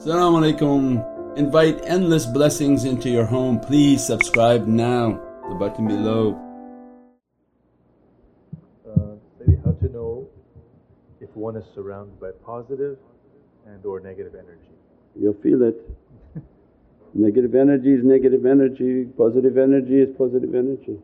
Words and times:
Assalamu 0.00 0.40
alaikum. 0.40 1.36
Invite 1.36 1.84
endless 1.84 2.24
blessings 2.24 2.84
into 2.84 3.10
your 3.10 3.26
home. 3.26 3.60
Please 3.60 4.02
subscribe 4.02 4.66
now, 4.66 5.20
the 5.50 5.54
button 5.54 5.86
below. 5.86 6.40
Uh, 8.88 9.16
maybe 9.38 9.60
how 9.62 9.72
to 9.72 9.92
know 9.92 10.26
if 11.20 11.28
one 11.36 11.54
is 11.54 11.66
surrounded 11.74 12.18
by 12.18 12.30
positive 12.46 12.96
and 13.66 13.84
or 13.84 14.00
negative 14.00 14.34
energy. 14.34 14.72
You'll 15.20 15.36
feel 15.42 15.62
it. 15.64 15.76
negative 17.12 17.54
energy 17.54 17.92
is 17.92 18.02
negative 18.02 18.46
energy, 18.46 19.04
positive 19.18 19.58
energy 19.58 20.00
is 20.00 20.08
positive 20.16 20.54
energy. 20.54 20.96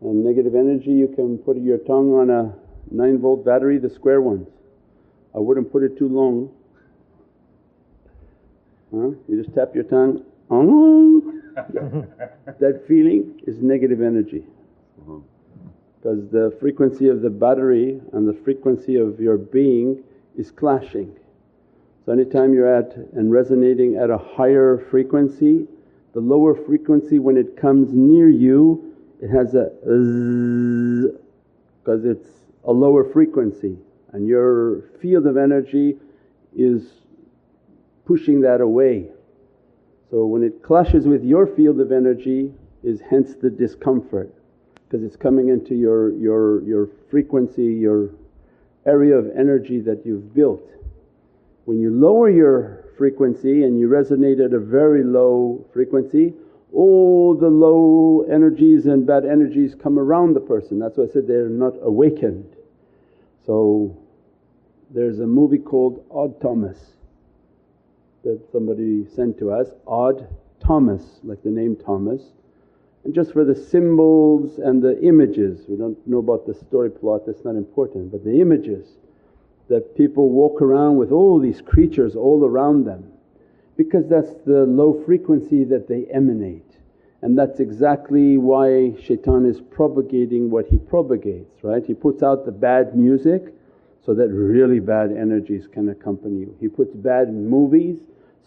And 0.00 0.24
negative 0.24 0.54
energy 0.54 0.92
you 0.92 1.08
can 1.08 1.36
put 1.36 1.58
your 1.58 1.76
tongue 1.76 2.14
on 2.14 2.30
a 2.30 2.54
9 2.90 3.18
volt 3.18 3.44
battery, 3.44 3.76
the 3.76 3.90
square 3.90 4.22
ones. 4.22 4.48
I 5.34 5.40
wouldn't 5.40 5.70
put 5.70 5.82
it 5.82 5.98
too 5.98 6.08
long. 6.08 6.54
Huh? 8.92 9.10
You 9.28 9.42
just 9.42 9.54
tap 9.54 9.74
your 9.74 9.84
tongue, 9.84 10.24
oh. 10.50 11.34
that 11.56 12.84
feeling 12.86 13.40
is 13.46 13.60
negative 13.60 14.00
energy. 14.00 14.44
Uh-huh. 15.00 15.18
Because 16.00 16.28
the 16.30 16.56
frequency 16.60 17.08
of 17.08 17.22
the 17.22 17.30
battery 17.30 18.00
and 18.12 18.28
the 18.28 18.34
frequency 18.44 18.96
of 18.96 19.18
your 19.18 19.36
being 19.36 20.02
is 20.36 20.50
clashing. 20.50 21.14
So 22.06 22.12
anytime 22.12 22.54
you're 22.54 22.72
at 22.72 22.96
and 23.14 23.32
resonating 23.32 23.96
at 23.96 24.08
a 24.08 24.16
higher 24.16 24.86
frequency, 24.90 25.66
the 26.14 26.20
lower 26.20 26.54
frequency 26.54 27.18
when 27.18 27.36
it 27.36 27.56
comes 27.56 27.92
near 27.92 28.28
you 28.28 28.88
it 29.20 29.28
has 29.28 29.54
a 29.54 29.70
because 31.82 32.04
it's 32.04 32.28
a 32.64 32.72
lower 32.72 33.04
frequency 33.04 33.76
and 34.12 34.26
your 34.26 34.82
field 35.00 35.26
of 35.26 35.36
energy 35.36 35.96
is 36.56 36.90
pushing 38.08 38.40
that 38.40 38.62
away. 38.62 39.06
So 40.10 40.24
when 40.24 40.42
it 40.42 40.62
clashes 40.62 41.06
with 41.06 41.22
your 41.22 41.46
field 41.46 41.78
of 41.78 41.92
energy 41.92 42.50
is 42.82 43.02
hence 43.10 43.34
the 43.34 43.50
discomfort 43.50 44.34
because 44.84 45.04
it's 45.04 45.16
coming 45.16 45.50
into 45.50 45.74
your, 45.74 46.12
your, 46.12 46.62
your 46.62 46.88
frequency, 47.10 47.66
your 47.66 48.08
area 48.86 49.14
of 49.14 49.30
energy 49.38 49.80
that 49.80 50.06
you've 50.06 50.34
built. 50.34 50.62
When 51.66 51.78
you 51.78 51.90
lower 51.90 52.30
your 52.30 52.86
frequency 52.96 53.64
and 53.64 53.78
you 53.78 53.90
resonate 53.90 54.42
at 54.42 54.54
a 54.54 54.58
very 54.58 55.04
low 55.04 55.66
frequency, 55.74 56.32
all 56.72 57.36
the 57.38 57.50
low 57.50 58.26
energies 58.32 58.86
and 58.86 59.06
bad 59.06 59.26
energies 59.26 59.74
come 59.74 59.98
around 59.98 60.32
the 60.32 60.40
person. 60.40 60.78
That's 60.78 60.96
why 60.96 61.04
I 61.04 61.08
said 61.08 61.26
they're 61.26 61.50
not 61.50 61.74
awakened. 61.82 62.56
So 63.44 63.94
there's 64.90 65.20
a 65.20 65.26
movie 65.26 65.58
called 65.58 66.06
Odd 66.10 66.40
Thomas 66.40 66.78
that 68.24 68.40
somebody 68.52 69.06
sent 69.14 69.38
to 69.38 69.50
us, 69.50 69.68
Odd 69.86 70.26
Thomas, 70.60 71.20
like 71.22 71.42
the 71.42 71.50
name 71.50 71.76
Thomas. 71.76 72.22
And 73.04 73.14
just 73.14 73.32
for 73.32 73.44
the 73.44 73.54
symbols 73.54 74.58
and 74.58 74.82
the 74.82 75.00
images, 75.02 75.64
we 75.68 75.76
don't 75.76 75.98
know 76.06 76.18
about 76.18 76.46
the 76.46 76.54
story 76.54 76.90
plot, 76.90 77.26
that's 77.26 77.44
not 77.44 77.56
important, 77.56 78.10
but 78.10 78.24
the 78.24 78.40
images 78.40 78.88
that 79.68 79.96
people 79.96 80.30
walk 80.30 80.60
around 80.62 80.96
with 80.96 81.12
all 81.12 81.38
these 81.38 81.60
creatures 81.60 82.16
all 82.16 82.44
around 82.44 82.84
them 82.84 83.12
because 83.76 84.08
that's 84.08 84.34
the 84.44 84.64
low 84.66 85.02
frequency 85.06 85.64
that 85.64 85.86
they 85.88 86.06
emanate. 86.12 86.64
And 87.22 87.38
that's 87.38 87.60
exactly 87.60 88.36
why 88.36 88.94
shaitan 89.00 89.46
is 89.46 89.60
propagating 89.60 90.50
what 90.50 90.66
he 90.66 90.78
propagates, 90.78 91.62
right? 91.62 91.84
He 91.84 91.94
puts 91.94 92.22
out 92.22 92.44
the 92.44 92.52
bad 92.52 92.96
music 92.96 93.54
so 94.04 94.14
that 94.14 94.28
really 94.28 94.80
bad 94.80 95.10
energies 95.12 95.66
can 95.66 95.88
accompany 95.90 96.40
you. 96.40 96.56
He 96.60 96.68
puts 96.68 96.94
bad 96.94 97.32
movies 97.32 97.98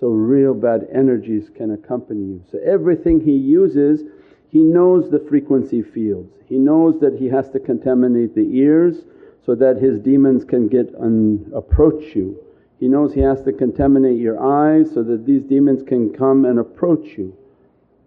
so 0.01 0.07
real 0.07 0.55
bad 0.55 0.87
energies 0.91 1.51
can 1.55 1.71
accompany 1.71 2.21
you. 2.21 2.43
So 2.51 2.57
everything 2.65 3.21
he 3.21 3.33
uses 3.33 4.01
he 4.49 4.63
knows 4.63 5.09
the 5.09 5.25
frequency 5.29 5.81
fields, 5.81 6.35
he 6.45 6.57
knows 6.57 6.99
that 6.99 7.15
he 7.17 7.27
has 7.27 7.49
to 7.51 7.59
contaminate 7.59 8.35
the 8.35 8.49
ears 8.57 9.05
so 9.45 9.55
that 9.55 9.77
his 9.77 9.97
demons 9.99 10.43
can 10.43 10.67
get 10.67 10.93
and 10.99 11.53
approach 11.53 12.15
you. 12.15 12.37
He 12.77 12.89
knows 12.89 13.13
he 13.13 13.21
has 13.21 13.41
to 13.43 13.53
contaminate 13.53 14.19
your 14.19 14.43
eyes 14.43 14.91
so 14.93 15.03
that 15.03 15.25
these 15.25 15.43
demons 15.43 15.83
can 15.83 16.11
come 16.11 16.43
and 16.43 16.59
approach 16.59 17.17
you. 17.17 17.33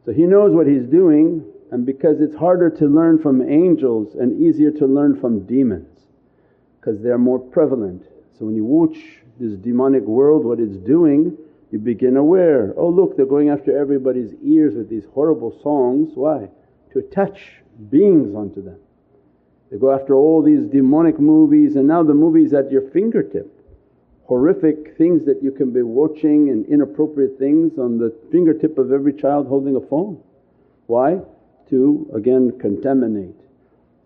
So 0.04 0.12
he 0.12 0.24
knows 0.24 0.52
what 0.52 0.66
he's 0.66 0.84
doing 0.84 1.44
and 1.70 1.86
because 1.86 2.20
it's 2.20 2.36
harder 2.36 2.68
to 2.70 2.86
learn 2.86 3.20
from 3.20 3.40
angels 3.40 4.14
and 4.16 4.38
easier 4.42 4.70
to 4.72 4.86
learn 4.86 5.18
from 5.18 5.46
demons 5.46 5.93
because 6.84 7.00
they're 7.00 7.18
more 7.18 7.38
prevalent. 7.38 8.02
So 8.38 8.46
when 8.46 8.56
you 8.56 8.64
watch 8.64 8.98
this 9.40 9.56
demonic 9.56 10.02
world 10.02 10.44
what 10.44 10.60
it's 10.60 10.76
doing 10.76 11.36
you 11.70 11.78
begin 11.78 12.16
aware, 12.16 12.72
oh 12.76 12.88
look 12.88 13.16
they're 13.16 13.26
going 13.26 13.48
after 13.48 13.76
everybody's 13.76 14.32
ears 14.44 14.74
with 14.74 14.88
these 14.88 15.04
horrible 15.12 15.58
songs. 15.62 16.12
Why? 16.14 16.48
To 16.92 16.98
attach 16.98 17.40
beings 17.90 18.34
onto 18.34 18.62
them. 18.62 18.78
They 19.70 19.78
go 19.78 19.92
after 19.92 20.14
all 20.14 20.42
these 20.42 20.60
demonic 20.70 21.18
movies 21.18 21.74
and 21.74 21.88
now 21.88 22.02
the 22.02 22.14
movie's 22.14 22.52
at 22.52 22.70
your 22.70 22.90
fingertip. 22.90 23.50
Horrific 24.26 24.96
things 24.96 25.24
that 25.26 25.42
you 25.42 25.50
can 25.50 25.72
be 25.72 25.82
watching 25.82 26.50
and 26.50 26.64
inappropriate 26.66 27.38
things 27.38 27.78
on 27.78 27.98
the 27.98 28.14
fingertip 28.30 28.78
of 28.78 28.92
every 28.92 29.14
child 29.14 29.48
holding 29.48 29.76
a 29.76 29.80
phone. 29.80 30.22
Why? 30.86 31.20
To 31.70 32.10
again 32.14 32.58
contaminate. 32.60 33.40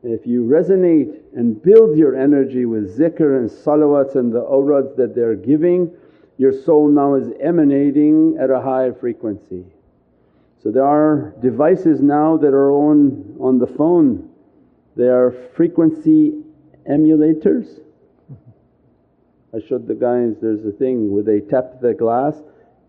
If 0.03 0.27
you 0.27 0.45
resonate 0.45 1.21
and 1.35 1.61
build 1.61 1.99
your 1.99 2.17
energy 2.17 2.67
with 2.67 2.97
zikr 2.97 3.39
and 3.39 3.51
salawats 3.51 4.15
and 4.15 4.33
the 4.33 4.41
awrads 4.41 4.97
that 4.97 5.15
they're 5.15 5.35
giving 5.35 5.91
your 6.37 6.53
soul 6.53 6.89
now 6.89 7.15
is 7.15 7.33
emanating 7.41 8.39
at 8.41 8.49
a 8.51 8.61
high 8.61 8.93
frequency. 8.93 9.65
So 10.63 10.71
there 10.71 10.85
are 10.85 11.35
devices 11.43 12.01
now 12.01 12.37
that 12.37 12.55
are 12.55 12.71
on, 12.71 13.37
on 13.41 13.59
the 13.59 13.67
phone, 13.67 14.31
they 14.97 15.09
are 15.09 15.33
frequency 15.55 16.43
emulators. 16.89 17.81
I 19.55 19.61
showed 19.67 19.89
the 19.89 19.95
guys 19.95 20.37
there's 20.41 20.65
a 20.65 20.73
thing 20.73 21.13
where 21.13 21.23
they 21.23 21.41
tap 21.41 21.81
the 21.81 21.95
glass 21.95 22.37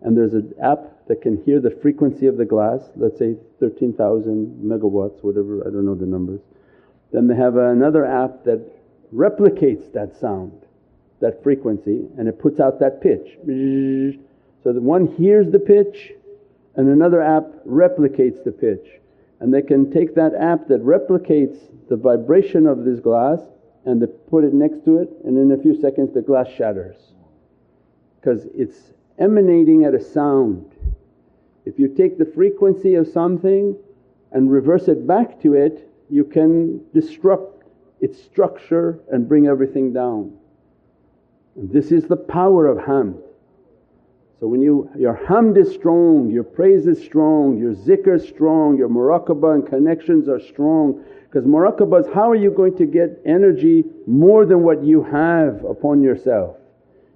and 0.02 0.16
there's 0.16 0.34
an 0.34 0.54
app 0.62 1.08
that 1.08 1.22
can 1.22 1.42
hear 1.44 1.60
the 1.60 1.72
frequency 1.72 2.28
of 2.28 2.38
the 2.38 2.46
glass, 2.46 2.82
let's 2.96 3.18
say 3.18 3.36
13,000 3.60 4.62
megawatts, 4.64 5.24
whatever, 5.24 5.62
I 5.68 5.72
don't 5.72 5.86
know 5.86 5.96
the 5.96 6.06
numbers. 6.06 6.42
Then 7.12 7.28
they 7.28 7.36
have 7.36 7.58
another 7.58 8.06
app 8.06 8.44
that 8.46 8.62
replicates 9.14 9.92
that 9.94 10.20
sound 10.20 10.66
that 11.20 11.44
frequency 11.44 12.08
and 12.18 12.28
it 12.28 12.40
puts 12.40 12.60
out 12.60 12.80
that 12.80 13.02
pitch. 13.02 13.38
So 14.64 14.74
that 14.74 14.82
one 14.82 15.08
hears 15.18 15.52
the 15.52 15.60
pitch 15.60 16.14
and 16.76 16.88
another 16.88 17.22
app 17.22 17.46
replicates 17.68 18.44
the 18.44 18.52
pitch 18.52 18.88
and 19.40 19.54
they 19.54 19.62
can 19.62 19.92
take 19.92 20.16
that 20.16 20.34
app 20.36 20.68
that 20.68 20.84
replicates 20.84 21.58
the 21.90 21.96
vibration 21.96 22.68
of 22.68 22.86
this 22.86 23.00
glass 23.00 23.40
and 23.86 24.02
they 24.02 24.08
put 24.08 24.44
it 24.44 24.54
next 24.54 24.86
to 24.86 25.00
it 25.00 25.10
and 25.26 25.38
in 25.38 25.58
a 25.58 25.62
few 25.62 25.80
seconds 25.80 26.14
the 26.14 26.22
glass 26.22 26.48
shatters 26.56 26.96
because 28.20 28.48
it's 28.54 28.94
emanating 29.18 29.86
at 29.86 29.94
a 29.94 30.02
sound. 30.02 30.74
If 31.66 31.80
you 31.80 31.88
take 31.88 32.18
the 32.18 32.26
frequency 32.26 32.96
of 32.96 33.08
something 33.08 33.78
and 34.32 34.52
reverse 34.52 34.88
it 34.88 35.08
back 35.08 35.42
to 35.42 35.54
it 35.54 35.89
you 36.10 36.24
can 36.24 36.82
disrupt 36.94 37.64
its 38.02 38.22
structure 38.22 39.00
and 39.12 39.28
bring 39.28 39.48
everything 39.48 39.94
down. 39.94 40.34
And 41.56 41.72
this 41.72 41.92
is 41.92 42.06
the 42.06 42.16
power 42.16 42.68
of 42.68 42.78
hamd. 42.78 43.22
So 44.40 44.48
when 44.48 44.62
you, 44.62 44.90
your 44.98 45.20
hamd 45.28 45.58
is 45.58 45.74
strong, 45.74 46.32
your 46.32 46.46
praise 46.46 46.88
is 46.88 47.04
strong, 47.04 47.58
your 47.58 47.74
zikr 47.74 48.16
is 48.16 48.28
strong, 48.28 48.78
your 48.78 48.88
muraqabah 48.88 49.56
and 49.56 49.68
connections 49.68 50.30
are 50.30 50.40
strong 50.40 51.04
because 51.26 51.46
muraqabah 51.46 52.08
is 52.08 52.14
how 52.14 52.32
are 52.32 52.36
you 52.36 52.50
going 52.50 52.78
to 52.78 52.86
get 52.86 53.22
energy 53.26 53.84
more 54.08 54.46
than 54.46 54.64
what 54.64 54.84
you 54.84 55.04
have 55.04 55.64
upon 55.66 56.02
yourself. 56.02 56.56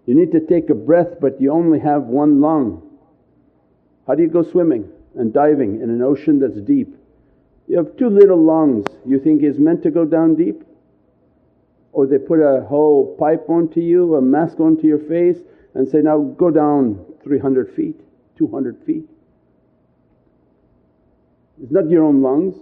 You 0.06 0.16
need 0.16 0.34
to 0.34 0.42
take 0.42 0.70
a 0.70 0.75
breath 0.75 1.22
but 1.22 1.40
you 1.40 1.52
only 1.54 1.80
have 1.80 2.04
one 2.04 2.42
lung. 2.42 2.81
How 4.06 4.16
do 4.16 4.24
you 4.24 4.30
go 4.30 4.44
swimming 4.44 4.89
and 5.16 5.34
diving 5.34 5.81
in 5.81 5.89
an 5.89 6.01
ocean 6.01 6.39
that's 6.39 6.60
deep? 6.60 6.94
You 7.68 7.77
have 7.77 7.95
two 7.98 8.10
little 8.10 8.42
lungs, 8.44 8.86
you 9.06 9.19
think 9.19 9.44
is 9.44 9.57
meant 9.57 9.83
to 9.83 9.92
go 9.92 10.06
down 10.06 10.36
deep? 10.36 10.63
or 11.94 12.07
they 12.07 12.18
put 12.18 12.39
a 12.39 12.65
whole 12.65 13.15
pipe 13.19 13.48
onto 13.48 13.80
you, 13.80 14.15
a 14.15 14.21
mask 14.21 14.60
onto 14.60 14.88
your 14.88 14.98
face 14.98 15.38
and 15.75 15.88
say, 15.88 16.00
now 16.00 16.19
go 16.19 16.50
down 16.50 17.06
300 17.24 17.74
feet, 17.75 18.01
200 18.38 18.83
feet. 18.83 19.07
It's 21.62 21.71
not 21.71 21.89
your 21.89 22.04
own 22.04 22.21
lungs 22.21 22.56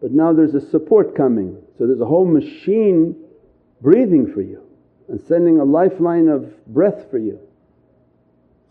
but 0.00 0.12
now 0.12 0.32
there's 0.34 0.54
a 0.54 0.60
support 0.70 1.16
coming. 1.16 1.56
So 1.78 1.86
there's 1.86 2.00
a 2.00 2.06
whole 2.06 2.26
machine 2.26 3.16
breathing 3.80 4.30
for 4.32 4.42
you 4.42 4.62
and 5.08 5.20
sending 5.28 5.60
a 5.60 5.64
lifeline 5.64 6.28
of 6.28 6.66
breath 6.66 7.10
for 7.10 7.18
you. 7.18 7.38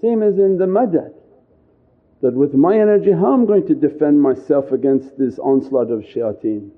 Same 0.02 0.22
as 0.22 0.38
in 0.38 0.58
the 0.58 0.66
madad 0.66 1.13
that 2.24 2.34
with 2.34 2.56
my 2.56 2.80
energy 2.80 3.12
how 3.12 3.34
I'm 3.34 3.46
going 3.46 3.68
to 3.68 3.76
defend 3.76 4.20
myself 4.20 4.72
against 4.72 5.16
this 5.20 5.38
onslaught 5.38 5.92
of 5.92 6.00
shayateen. 6.00 6.72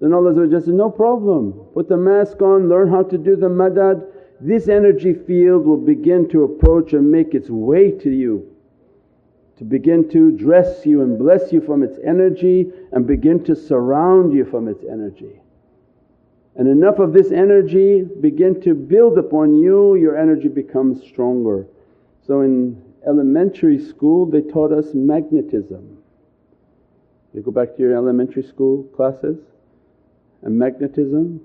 Then 0.00 0.14
Allah 0.14 0.34
says, 0.34 0.68
no 0.68 0.88
problem, 0.88 1.52
put 1.74 1.88
the 1.88 1.98
mask 1.98 2.40
on, 2.40 2.70
learn 2.70 2.88
how 2.88 3.02
to 3.02 3.18
do 3.18 3.36
the 3.36 3.48
madad. 3.48 4.06
this 4.40 4.68
energy 4.68 5.12
field 5.12 5.66
will 5.66 5.76
begin 5.76 6.26
to 6.30 6.44
approach 6.44 6.94
and 6.94 7.10
make 7.10 7.34
its 7.34 7.50
way 7.50 7.90
to 7.90 8.10
you 8.10 8.50
to 9.60 9.64
begin 9.64 10.08
to 10.08 10.30
dress 10.30 10.86
you 10.86 11.02
and 11.02 11.18
bless 11.18 11.52
you 11.52 11.60
from 11.60 11.82
its 11.82 11.98
energy 12.02 12.72
and 12.92 13.06
begin 13.06 13.44
to 13.44 13.54
surround 13.54 14.32
you 14.32 14.42
from 14.42 14.68
its 14.68 14.82
energy. 14.90 15.38
And 16.56 16.66
enough 16.66 16.98
of 16.98 17.12
this 17.12 17.30
energy 17.30 18.02
begin 18.22 18.58
to 18.62 18.72
build 18.72 19.18
upon 19.18 19.54
you, 19.54 19.96
your 19.96 20.16
energy 20.16 20.48
becomes 20.48 21.02
stronger. 21.06 21.66
So 22.26 22.40
in 22.40 22.82
elementary 23.06 23.82
school 23.82 24.26
they 24.26 24.42
taught 24.42 24.72
us 24.72 24.94
magnetism. 24.94 25.98
You 27.32 27.42
go 27.42 27.50
back 27.50 27.76
to 27.76 27.82
your 27.82 27.94
elementary 27.96 28.42
school 28.42 28.84
classes 28.94 29.38
and 30.42 30.58
magnetism 30.58 31.40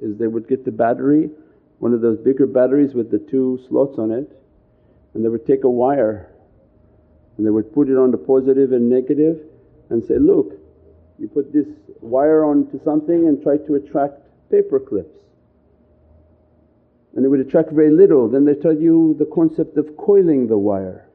is 0.00 0.18
they 0.18 0.26
would 0.26 0.48
get 0.48 0.64
the 0.64 0.72
battery, 0.72 1.30
one 1.78 1.94
of 1.94 2.00
those 2.00 2.18
bigger 2.18 2.46
batteries 2.46 2.94
with 2.94 3.10
the 3.10 3.18
two 3.18 3.60
slots 3.68 3.98
on 3.98 4.10
it 4.10 4.30
and 5.14 5.24
they 5.24 5.28
would 5.28 5.46
take 5.46 5.64
a 5.64 5.70
wire 5.70 6.32
and 7.36 7.46
they 7.46 7.50
would 7.50 7.72
put 7.72 7.88
it 7.88 7.96
on 7.96 8.10
the 8.10 8.18
positive 8.18 8.72
and 8.72 8.88
negative 8.88 9.38
and 9.90 10.04
say, 10.04 10.18
look, 10.18 10.52
you 11.18 11.28
put 11.28 11.52
this 11.52 11.66
wire 12.00 12.44
onto 12.44 12.82
something 12.82 13.28
and 13.28 13.42
try 13.42 13.56
to 13.56 13.76
attract 13.76 14.20
paper 14.50 14.80
clips. 14.80 15.21
And 17.14 17.24
it 17.24 17.28
would 17.28 17.40
attract 17.40 17.72
very 17.72 17.90
little. 17.90 18.28
Then 18.28 18.44
they 18.44 18.54
taught 18.54 18.80
you 18.80 19.16
the 19.18 19.26
concept 19.26 19.76
of 19.76 19.96
coiling 19.96 20.46
the 20.46 20.58
wire. 20.58 21.08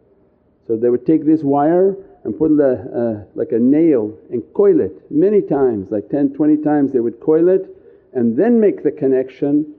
So 0.68 0.76
they 0.76 0.90
would 0.90 1.06
take 1.06 1.26
this 1.26 1.44
wire 1.44 1.96
and 2.24 2.38
put 2.38 2.52
a, 2.52 2.72
uh, 2.72 3.24
like 3.36 3.52
a 3.52 3.60
nail 3.60 4.14
and 4.30 4.44
coil 4.54 4.82
it 4.82 5.10
many 5.10 5.42
times, 5.42 5.92
like 5.92 6.10
10, 6.10 6.34
20 6.34 6.58
times 6.58 6.92
they 6.92 7.00
would 7.00 7.20
coil 7.20 7.48
it 7.50 7.74
and 8.14 8.38
then 8.38 8.60
make 8.60 8.84
the 8.84 8.92
connection. 8.92 9.74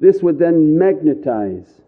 This 0.00 0.20
would 0.22 0.38
then 0.38 0.76
magnetize 0.76 1.82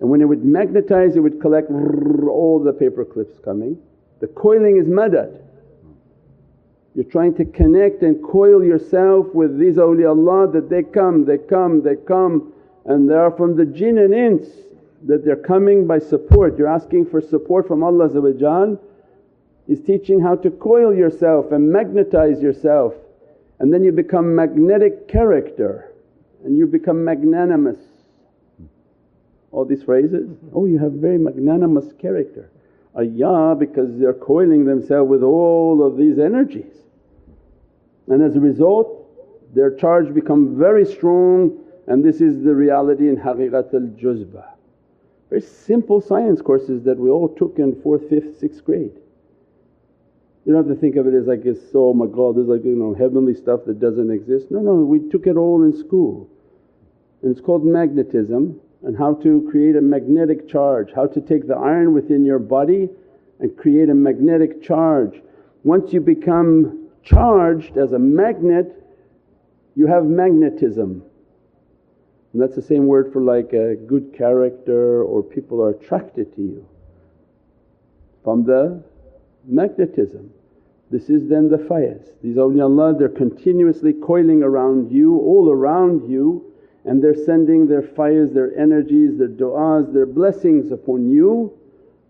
and 0.00 0.08
when 0.08 0.20
it 0.20 0.26
would 0.26 0.44
magnetize 0.44 1.16
it 1.16 1.20
would 1.20 1.40
collect 1.40 1.70
all 1.70 2.62
the 2.64 2.72
paper 2.72 3.04
clips 3.04 3.38
coming. 3.44 3.78
The 4.20 4.28
coiling 4.28 4.76
is 4.76 4.86
madad. 4.86 5.42
You're 6.98 7.06
trying 7.06 7.36
to 7.36 7.44
connect 7.44 8.02
and 8.02 8.20
coil 8.24 8.64
yourself 8.64 9.32
with 9.32 9.56
these 9.56 9.76
awliyaullah 9.76 10.52
that 10.52 10.68
they 10.68 10.82
come, 10.82 11.24
they 11.24 11.38
come, 11.38 11.80
they 11.80 11.94
come 11.94 12.52
and 12.86 13.08
they 13.08 13.14
are 13.14 13.30
from 13.30 13.54
the 13.54 13.64
jinn 13.64 13.98
and 13.98 14.12
ins 14.12 14.48
that 15.06 15.24
they're 15.24 15.36
coming 15.36 15.86
by 15.86 16.00
support. 16.00 16.58
You're 16.58 16.66
asking 16.66 17.06
for 17.06 17.20
support 17.20 17.68
from 17.68 17.84
Allah 17.84 18.78
He's 19.68 19.80
teaching 19.80 20.18
how 20.20 20.34
to 20.34 20.50
coil 20.50 20.92
yourself 20.92 21.52
and 21.52 21.70
magnetize 21.70 22.42
yourself 22.42 22.94
and 23.60 23.72
then 23.72 23.84
you 23.84 23.92
become 23.92 24.34
magnetic 24.34 25.06
character 25.06 25.92
and 26.44 26.58
you 26.58 26.66
become 26.66 27.04
magnanimous 27.04 27.78
all 29.52 29.64
these 29.64 29.84
phrases. 29.84 30.26
Mm-hmm. 30.26 30.48
Oh, 30.52 30.66
you 30.66 30.80
have 30.80 30.94
very 30.94 31.18
magnanimous 31.18 31.92
character. 31.92 32.50
Ayah 32.98 33.54
because 33.54 33.96
they're 34.00 34.14
coiling 34.14 34.64
themselves 34.64 35.08
with 35.08 35.22
all 35.22 35.86
of 35.86 35.96
these 35.96 36.18
energies. 36.18 36.72
And 38.08 38.22
as 38.22 38.36
a 38.36 38.40
result 38.40 38.98
their 39.54 39.74
charge 39.74 40.12
become 40.12 40.58
very 40.58 40.84
strong 40.84 41.58
and 41.86 42.04
this 42.04 42.20
is 42.20 42.44
the 42.44 42.54
reality 42.54 43.08
in 43.08 43.16
haqiqat 43.16 43.72
al-jazba. 43.72 44.44
Very 45.30 45.40
simple 45.40 46.00
science 46.00 46.42
courses 46.42 46.82
that 46.84 46.98
we 46.98 47.10
all 47.10 47.28
took 47.28 47.58
in 47.58 47.74
4th, 47.76 48.10
5th, 48.10 48.42
6th 48.42 48.64
grade. 48.64 48.92
You 50.44 50.52
don't 50.52 50.66
have 50.66 50.74
to 50.74 50.80
think 50.80 50.96
of 50.96 51.06
it 51.06 51.14
as 51.14 51.26
like 51.26 51.44
it's 51.44 51.60
oh 51.74 51.92
my 51.92 52.06
God 52.06 52.36
there's 52.36 52.48
like 52.48 52.64
you 52.64 52.74
know 52.74 52.94
heavenly 52.94 53.34
stuff 53.34 53.60
that 53.66 53.80
doesn't 53.80 54.10
exist. 54.10 54.50
No, 54.50 54.60
no, 54.60 54.74
we 54.74 55.00
took 55.10 55.26
it 55.26 55.36
all 55.36 55.62
in 55.62 55.76
school 55.76 56.28
and 57.22 57.30
it's 57.30 57.40
called 57.40 57.64
magnetism 57.64 58.60
and 58.82 58.96
how 58.96 59.14
to 59.14 59.46
create 59.50 59.76
a 59.76 59.80
magnetic 59.80 60.48
charge, 60.48 60.90
how 60.94 61.06
to 61.06 61.20
take 61.20 61.48
the 61.48 61.56
iron 61.56 61.92
within 61.92 62.24
your 62.24 62.38
body 62.38 62.88
and 63.40 63.56
create 63.56 63.88
a 63.88 63.94
magnetic 63.94 64.62
charge. 64.62 65.20
Once 65.64 65.92
you 65.92 66.00
become 66.00 66.77
charged 67.02 67.76
as 67.76 67.92
a 67.92 67.98
magnet, 67.98 68.74
you 69.74 69.86
have 69.86 70.04
magnetism. 70.04 71.02
And 72.32 72.42
that's 72.42 72.56
the 72.56 72.62
same 72.62 72.86
word 72.86 73.12
for 73.12 73.22
like 73.22 73.52
a 73.52 73.74
good 73.74 74.14
character 74.16 75.02
or 75.02 75.22
people 75.22 75.62
are 75.62 75.70
attracted 75.70 76.34
to 76.36 76.42
you. 76.42 76.68
From 78.24 78.44
the 78.44 78.82
magnetism. 79.44 80.30
This 80.90 81.10
is 81.10 81.28
then 81.28 81.48
the 81.48 81.58
fayaz. 81.58 82.08
These 82.22 82.36
awliyaullah 82.36 82.98
they're 82.98 83.08
continuously 83.08 83.92
coiling 83.92 84.42
around 84.42 84.90
you, 84.90 85.18
all 85.18 85.50
around 85.50 86.10
you 86.10 86.48
and 86.88 87.02
they're 87.02 87.14
sending 87.14 87.66
their 87.66 87.82
fires, 87.82 88.32
their 88.32 88.58
energies, 88.58 89.18
their 89.18 89.28
du'as, 89.28 89.92
their 89.92 90.06
blessings 90.06 90.72
upon 90.72 91.10
you 91.10 91.52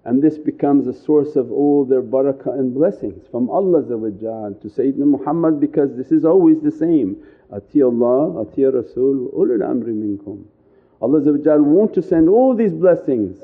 and 0.08 0.22
this 0.22 0.38
becomes 0.38 0.86
a 0.86 0.94
source 0.94 1.36
of 1.36 1.52
all 1.52 1.84
their 1.84 2.00
barakah 2.00 2.58
and 2.58 2.72
blessings 2.72 3.26
from 3.30 3.50
Allah 3.50 3.82
to 3.82 4.68
Sayyidina 4.68 5.06
Muhammad 5.06 5.60
because 5.60 5.94
this 5.98 6.10
is 6.10 6.24
always 6.24 6.62
the 6.62 6.70
same, 6.70 7.22
ati 7.52 7.82
Allah, 7.82 8.40
ati 8.40 8.64
Rasul, 8.64 9.30
ulul 9.36 9.60
amri 9.60 9.92
minkum. 9.92 10.44
Allah 11.02 11.20
want 11.62 11.92
to 11.92 12.00
send 12.00 12.30
all 12.30 12.54
these 12.54 12.72
blessings 12.72 13.38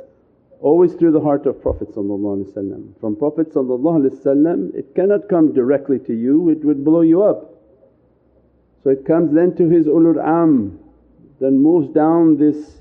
always 0.62 0.94
through 0.94 1.12
the 1.12 1.20
heart 1.20 1.44
of 1.44 1.61
Prophet 1.61 1.93
From 1.93 3.17
Prophet 3.17 3.49
it 3.55 4.94
cannot 4.94 5.28
come 5.28 5.52
directly 5.52 5.99
to 5.99 6.14
you, 6.14 6.49
it 6.49 6.64
would 6.64 6.82
blow 6.82 7.02
you 7.02 7.22
up. 7.22 7.52
So 8.82 8.88
it 8.88 9.05
comes 9.05 9.34
then 9.34 9.55
to 9.56 9.69
his 9.69 9.84
ulul 9.84 10.17
am 10.25 10.78
then 11.40 11.62
moves 11.62 11.90
down 11.90 12.38
this 12.38 12.81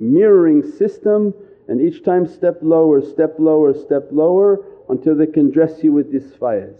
mirroring 0.00 0.68
system 0.68 1.32
and 1.70 1.80
each 1.80 2.04
time 2.04 2.26
step 2.26 2.58
lower, 2.60 3.00
step 3.00 3.36
lower, 3.38 3.72
step 3.72 4.08
lower 4.10 4.62
until 4.90 5.14
they 5.14 5.26
can 5.26 5.50
dress 5.50 5.82
you 5.82 5.92
with 5.92 6.12
these 6.12 6.34
fires. 6.34 6.76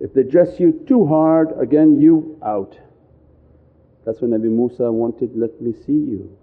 If 0.00 0.12
they 0.14 0.24
dress 0.24 0.58
you 0.58 0.84
too 0.88 1.06
hard 1.06 1.48
again 1.60 2.00
you 2.00 2.40
out. 2.44 2.76
That's 4.04 4.20
when 4.20 4.32
Nabi 4.32 4.50
Musa 4.50 4.90
wanted, 4.90 5.36
let 5.36 5.60
me 5.60 5.72
see 5.86 5.92
you. 5.92 6.36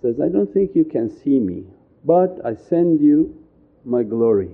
Says, 0.00 0.20
I 0.20 0.28
don't 0.28 0.50
think 0.54 0.74
you 0.74 0.84
can 0.84 1.10
see 1.10 1.38
me 1.38 1.64
but 2.04 2.40
I 2.44 2.54
send 2.54 3.00
you 3.00 3.36
my 3.84 4.02
glory. 4.02 4.50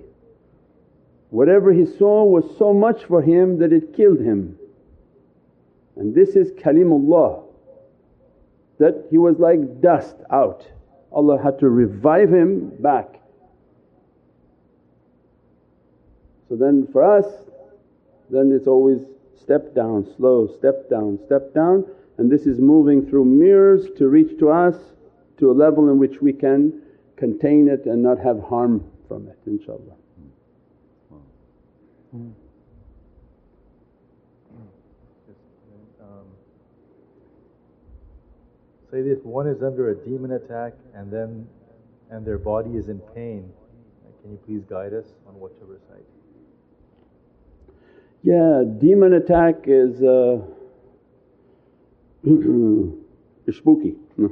Whatever 1.31 1.73
he 1.73 1.87
saw 1.87 2.25
was 2.25 2.45
so 2.59 2.73
much 2.73 3.05
for 3.05 3.23
him 3.23 3.59
that 3.59 3.73
it 3.73 3.95
killed 3.95 4.21
him. 4.21 4.59
And 5.97 6.15
this 6.15 6.31
is 6.31 6.53
kalimullah 6.53 7.45
that 8.79 9.07
he 9.11 9.19
was 9.19 9.39
like 9.39 9.81
dust 9.81 10.17
out. 10.31 10.67
Allah 11.13 11.43
had 11.43 11.59
to 11.61 11.69
revive 11.69 12.33
him 12.33 12.71
back. 12.81 13.21
So 16.49 16.57
then 16.57 16.89
for 16.93 17.05
us, 17.05 17.27
then 18.31 18.53
it's 18.53 18.67
always 18.67 19.01
step 19.41 19.75
down, 19.75 20.07
slow, 20.17 20.47
step 20.59 20.89
down, 20.91 21.19
step 21.27 21.55
down 21.55 21.85
and 22.19 22.31
this 22.31 22.47
is 22.47 22.59
moving 22.59 23.09
through 23.09 23.25
mirrors 23.25 23.89
to 23.97 24.09
reach 24.09 24.39
to 24.41 24.51
us 24.51 24.75
to 25.39 25.51
a 25.51 25.55
level 25.55 25.89
in 25.89 25.99
which 25.99 26.21
we 26.21 26.33
can 26.33 26.83
contain 27.17 27.69
it 27.69 27.87
and 27.87 28.03
not 28.03 28.19
have 28.19 28.41
harm 28.43 28.85
from 29.07 29.29
it 29.29 29.39
inshaAllah. 29.47 29.95
Hmm. 32.11 32.31
Say 38.91 39.01
if 39.01 39.23
one 39.25 39.47
is 39.47 39.63
under 39.63 39.91
a 39.91 39.95
demon 39.95 40.33
attack 40.33 40.73
and 40.95 41.13
then 41.13 41.47
and 42.11 42.27
their 42.27 42.39
body 42.39 42.71
is 42.77 42.89
in 42.89 43.01
pain, 43.15 43.53
can 44.23 44.31
you 44.31 44.39
please 44.47 44.65
guide 44.69 44.95
us 44.95 45.05
on 45.27 45.39
what 45.39 45.59
to 45.61 45.67
recite? 45.67 46.07
Yeah, 48.23 48.65
demon 48.81 49.13
attack 49.15 49.65
is 49.67 50.03
uh, 50.03 50.39
spooky. 53.53 53.95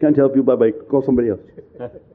Can't 0.00 0.16
help 0.16 0.36
you, 0.36 0.42
bye 0.42 0.56
bye, 0.56 0.70
call 0.70 1.02
somebody 1.02 1.30
else. 1.30 1.40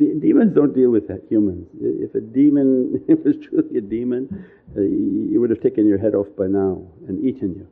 De- 0.00 0.14
demons 0.14 0.54
don't 0.54 0.74
deal 0.74 0.90
with 0.90 1.06
that, 1.08 1.22
humans. 1.28 1.68
If 1.78 2.14
a 2.14 2.20
demon 2.20 3.04
if 3.08 3.18
it's 3.26 3.46
truly 3.46 3.76
a 3.76 3.82
demon, 3.82 4.46
uh, 4.76 4.80
you 4.80 5.38
would 5.40 5.50
have 5.50 5.60
taken 5.60 5.86
your 5.86 5.98
head 5.98 6.14
off 6.14 6.28
by 6.38 6.46
now 6.46 6.82
and 7.06 7.22
eaten 7.22 7.54
you. 7.54 7.68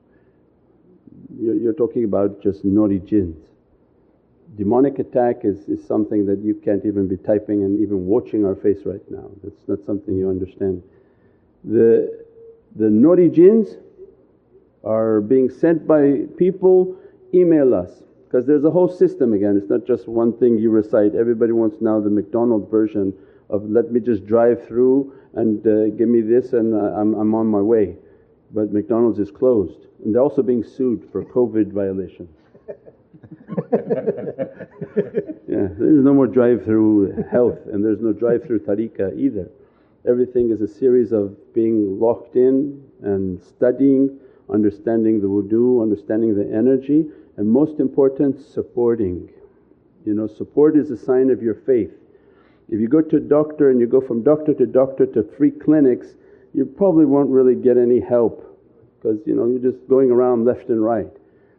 You're, 1.41 1.55
you're 1.55 1.73
talking 1.73 2.05
about 2.05 2.43
just 2.43 2.65
naughty 2.65 2.99
jinns. 2.99 3.43
Demonic 4.57 4.99
attack 4.99 5.45
is, 5.45 5.69
is 5.69 5.87
something 5.87 6.27
that 6.27 6.41
you 6.41 6.55
can't 6.55 6.85
even 6.85 7.07
be 7.09 7.17
typing 7.17 7.63
and 7.63 7.81
even 7.81 8.07
watching 8.07 8.45
our 8.45 8.57
face 8.57 8.81
right 8.85 9.11
now. 9.11 9.31
That's 9.43 9.67
not 9.67 9.79
something 9.87 10.17
you 10.17 10.29
understand. 10.29 10.83
The, 11.65 12.25
the 12.77 12.91
naughty 12.91 13.29
jinns 13.29 13.77
are 14.85 15.21
being 15.21 15.49
sent 15.49 15.87
by 15.87 16.25
people, 16.37 16.97
email 17.33 17.73
us 17.75 18.03
because 18.29 18.47
there's 18.47 18.65
a 18.65 18.71
whole 18.71 18.89
system 18.89 19.33
again, 19.33 19.57
it's 19.57 19.71
not 19.71 19.87
just 19.87 20.07
one 20.07 20.37
thing 20.37 20.59
you 20.59 20.69
recite. 20.69 21.15
Everybody 21.15 21.53
wants 21.53 21.79
now 21.81 21.99
the 21.99 22.11
McDonald's 22.11 22.71
version 22.71 23.15
of 23.49 23.65
let 23.71 23.91
me 23.91 24.01
just 24.01 24.27
drive 24.27 24.67
through 24.69 25.15
and 25.33 25.67
uh, 25.67 25.89
give 25.97 26.09
me 26.11 26.21
this 26.21 26.53
and 26.53 26.75
uh, 26.75 27.01
I'm, 27.01 27.15
I'm 27.15 27.35
on 27.35 27.47
my 27.47 27.63
way. 27.63 27.97
but 28.53 28.71
McDonald's 28.71 29.19
is 29.19 29.31
closed 29.31 29.87
and 30.05 30.15
they're 30.15 30.23
also 30.23 30.43
being 30.43 30.63
sued 30.63 31.09
for 31.11 31.25
COVID 31.25 31.73
violations. 31.73 32.29
yeah, 35.49 35.69
there's 35.79 36.05
no 36.05 36.13
more 36.13 36.27
drive 36.27 36.65
through 36.65 37.25
health 37.31 37.59
and 37.73 37.83
there's 37.83 38.01
no 38.01 38.13
drive 38.13 38.45
through 38.45 38.61
tariqah 38.61 39.19
either. 39.19 39.49
Everything 40.07 40.51
is 40.51 40.61
a 40.61 40.69
series 40.69 41.13
of 41.13 41.35
being 41.55 41.99
locked 41.99 42.37
in 42.37 42.83
and 43.03 43.43
studying, 43.43 44.19
understanding 44.53 45.21
the 45.21 45.27
wudu, 45.27 45.83
understanding 45.83 46.35
the 46.35 46.55
energy, 46.55 47.07
and 47.39 47.49
most 47.49 47.79
important, 47.79 48.45
supporting. 48.45 49.31
You 50.05 50.15
know, 50.15 50.27
support 50.27 50.77
is 50.77 50.91
a 50.91 50.97
sign 50.97 51.31
of 51.31 51.41
your 51.41 51.55
faith. 51.55 51.93
If 52.69 52.81
you 52.81 52.89
go 52.89 53.01
to 53.01 53.17
a 53.17 53.21
doctor 53.21 53.71
and 53.71 53.81
you 53.81 53.87
go 53.87 54.01
from 54.01 54.25
doctor 54.25 54.53
to 54.55 54.67
doctor 54.67 55.07
to 55.07 55.23
free 55.23 55.53
clinics, 55.53 56.09
you 56.53 56.67
probably 56.67 57.07
won't 57.07 57.31
really 57.31 57.55
get 57.55 57.79
any 57.79 58.01
help 58.01 58.45
because 58.97 59.21
you 59.25 59.37
know 59.37 59.47
you're 59.47 59.71
just 59.71 59.89
going 59.89 60.11
around 60.11 60.45
left 60.45 60.69
and 60.69 60.85
right. 60.85 61.07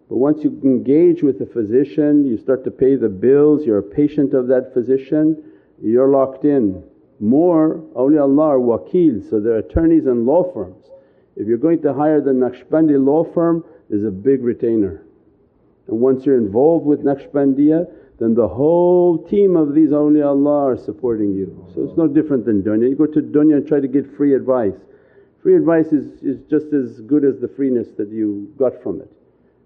But 0.10 0.18
once 0.18 0.44
you 0.44 0.60
engage 0.66 1.24
with 1.24 1.40
a 1.42 1.46
physician, 1.46 2.26
you 2.26 2.38
start 2.38 2.66
to 2.66 2.72
pay 2.72 2.96
the 2.96 3.08
bills, 3.08 3.66
you're 3.66 3.78
a 3.78 3.84
patient 3.84 4.34
of 4.34 4.48
that 4.48 4.74
physician, 4.74 5.42
you're 5.82 6.10
locked 6.10 6.44
in. 6.44 6.84
More 7.22 7.82
awliyaullah 7.96 8.48
are 8.48 8.60
wakil, 8.60 9.30
so 9.30 9.40
they're 9.40 9.60
attorneys 9.60 10.08
and 10.08 10.26
law 10.26 10.52
firms. 10.52 10.88
If 11.38 11.48
you're 11.48 11.58
going 11.58 11.82
to 11.84 11.94
hire 11.94 12.20
the 12.20 12.32
Naqshbandi 12.32 13.04
law 13.04 13.24
firm, 13.24 13.64
there's 13.90 14.04
a 14.04 14.12
big 14.12 14.44
retainer. 14.44 15.04
And 15.89 16.00
once 16.00 16.25
you're 16.25 16.38
involved 16.38 16.86
with 16.86 17.03
Naqshbandiya, 17.03 17.88
then 18.19 18.36
the 18.36 18.48
whole 18.48 19.17
team 19.27 19.55
of 19.55 19.74
these 19.74 19.89
awliyaullah 19.89 20.74
are 20.74 20.77
supporting 20.77 21.34
you. 21.34 21.67
So 21.74 21.84
it's 21.84 21.98
no 21.98 22.08
different 22.08 22.46
than 22.46 22.62
dunya. 22.62 22.89
You 22.89 22.96
go 22.96 23.05
to 23.05 23.22
dunya 23.22 23.58
and 23.58 23.67
try 23.67 23.79
to 23.79 23.88
get 23.88 24.05
free 24.15 24.34
advice. 24.34 24.75
Free 25.41 25.55
advice 25.55 25.88
is, 25.88 26.22
is 26.22 26.41
just 26.50 26.74
as 26.74 27.00
good 27.01 27.24
as 27.24 27.39
the 27.39 27.48
freeness 27.48 27.88
that 27.98 28.10
you 28.10 28.53
got 28.58 28.84
from 28.84 29.00
it. 29.00 29.10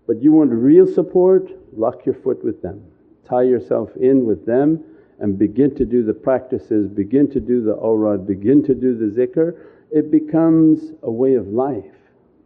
But 0.06 0.22
you 0.22 0.32
want 0.32 0.52
real 0.52 0.86
support, 0.86 1.50
lock 1.76 2.06
your 2.06 2.16
foot 2.16 2.44
with 2.44 2.62
them. 2.62 2.84
Tie 3.28 3.44
yourself 3.44 3.90
in 4.00 4.26
with 4.26 4.46
them 4.46 4.84
and 5.20 5.40
begin 5.40 5.74
to 5.76 5.86
do 5.86 6.04
the 6.04 6.14
practices, 6.14 6.90
begin 6.90 7.30
to 7.32 7.40
do 7.40 7.64
the 7.64 7.76
awrad, 7.76 8.28
begin 8.28 8.62
to 8.64 8.76
do 8.76 8.96
the 8.96 9.06
zikr. 9.20 9.58
It 9.92 10.12
becomes 10.12 10.92
a 11.02 11.12
way 11.12 11.36
of 11.36 11.48
life. 11.48 11.86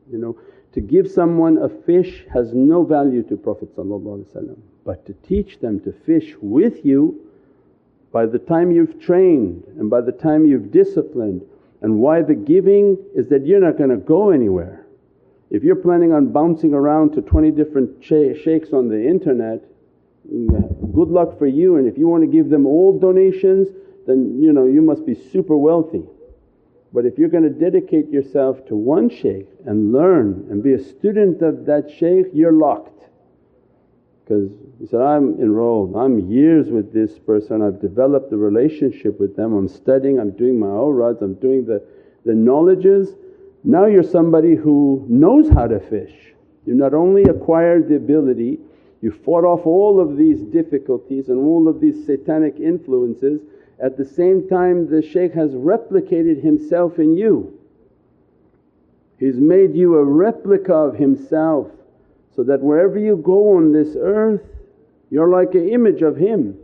You 0.10 0.20
know, 0.20 0.38
to 0.78 0.82
give 0.82 1.10
someone 1.10 1.58
a 1.58 1.68
fish 1.68 2.24
has 2.32 2.54
no 2.54 2.84
value 2.84 3.24
to 3.24 3.36
Prophet 3.36 3.76
but 4.86 5.04
to 5.08 5.14
teach 5.28 5.60
them 5.60 5.80
to 5.80 5.92
fish 5.92 6.36
with 6.40 6.86
you 6.86 7.20
by 8.12 8.28
the 8.28 8.38
time 8.38 8.70
you've 8.70 9.02
trained 9.02 9.64
and 9.80 9.90
by 9.90 10.02
the 10.02 10.12
time 10.12 10.46
you've 10.46 10.70
disciplined 10.72 11.42
and 11.82 11.98
why 11.98 12.22
the 12.22 12.36
giving 12.36 12.96
is 13.16 13.28
that 13.30 13.44
you're 13.44 13.60
not 13.60 13.80
going 13.80 13.90
to 13.90 13.98
go 13.98 14.30
anywhere. 14.30 14.86
If 15.50 15.64
you're 15.64 15.78
planning 15.78 16.14
on 16.14 16.32
bouncing 16.32 16.76
around 16.76 17.14
to 17.14 17.24
20 17.24 17.50
different 17.50 18.04
shaykhs 18.04 18.72
on 18.72 18.88
the 18.88 19.04
internet, 19.04 19.64
mm, 20.32 20.94
good 20.94 21.10
luck 21.10 21.40
for 21.40 21.48
you 21.48 21.78
and 21.78 21.88
if 21.88 21.98
you 21.98 22.08
want 22.08 22.22
to 22.22 22.28
give 22.28 22.52
them 22.52 22.68
all 22.68 23.00
donations 23.00 23.68
then 24.06 24.40
you 24.40 24.54
know 24.54 24.66
you 24.66 24.84
must 24.84 25.08
be 25.08 25.16
super 25.16 25.58
wealthy. 25.58 26.04
But 26.94 27.06
if 27.06 27.18
you're 27.18 27.30
going 27.30 27.44
to 27.44 27.50
dedicate 27.50 28.10
yourself 28.10 28.66
to 28.68 28.76
one 28.76 29.10
shaykh 29.10 29.48
and 29.66 29.92
learn 29.92 30.48
and 30.50 30.64
be 30.64 30.74
a 30.74 30.84
student 30.84 31.42
of 31.42 31.66
that 31.66 31.92
shaykh, 31.92 32.28
you're 32.34 32.54
locked. 32.54 33.04
Because 34.24 34.52
he 34.80 34.88
said, 34.88 35.02
I'm 35.02 35.40
enrolled, 35.42 35.96
I'm 35.96 36.30
years 36.30 36.70
with 36.70 36.94
this 36.94 37.18
person, 37.18 37.62
I've 37.62 37.80
developed 37.80 38.32
a 38.34 38.38
relationship 38.38 39.20
with 39.20 39.36
them, 39.36 39.54
I'm 39.54 39.70
studying, 39.70 40.20
I'm 40.20 40.32
doing 40.32 40.60
my 40.60 40.68
awrads, 40.68 41.22
I'm 41.22 41.36
doing 41.36 41.66
the, 41.66 41.82
the 42.26 42.34
knowledges. 42.34 43.16
Now 43.64 43.86
you're 43.86 44.04
somebody 44.04 44.56
who 44.56 45.06
knows 45.08 45.50
how 45.50 45.68
to 45.68 45.80
fish. 45.80 46.14
You 46.66 46.74
not 46.74 46.94
only 46.94 47.24
acquired 47.24 47.88
the 47.88 47.96
ability, 47.96 48.60
you 49.02 49.12
fought 49.12 49.46
off 49.46 49.66
all 49.66 50.00
of 50.02 50.18
these 50.18 50.42
difficulties 50.42 51.30
and 51.30 51.38
all 51.38 51.70
of 51.70 51.80
these 51.80 52.06
satanic 52.06 52.60
influences, 52.60 53.40
at 53.80 53.98
the 53.98 54.06
same 54.06 54.48
time 54.48 54.90
the 54.90 55.02
shaykh 55.02 55.34
has 55.34 55.52
replicated 55.52 56.42
himself 56.42 57.00
in 57.00 57.16
you. 57.16 57.60
He's 59.20 59.38
made 59.38 59.76
you 59.76 59.96
a 59.96 60.04
replica 60.04 60.74
of 60.74 60.96
himself 60.96 61.72
so 62.36 62.44
that 62.44 62.62
wherever 62.62 63.00
you 63.00 63.18
go 63.18 63.58
on 63.58 63.72
this 63.72 63.96
earth 64.00 64.42
you're 65.10 65.30
like 65.30 65.54
an 65.56 65.70
image 65.70 66.02
of 66.02 66.18
him. 66.18 66.58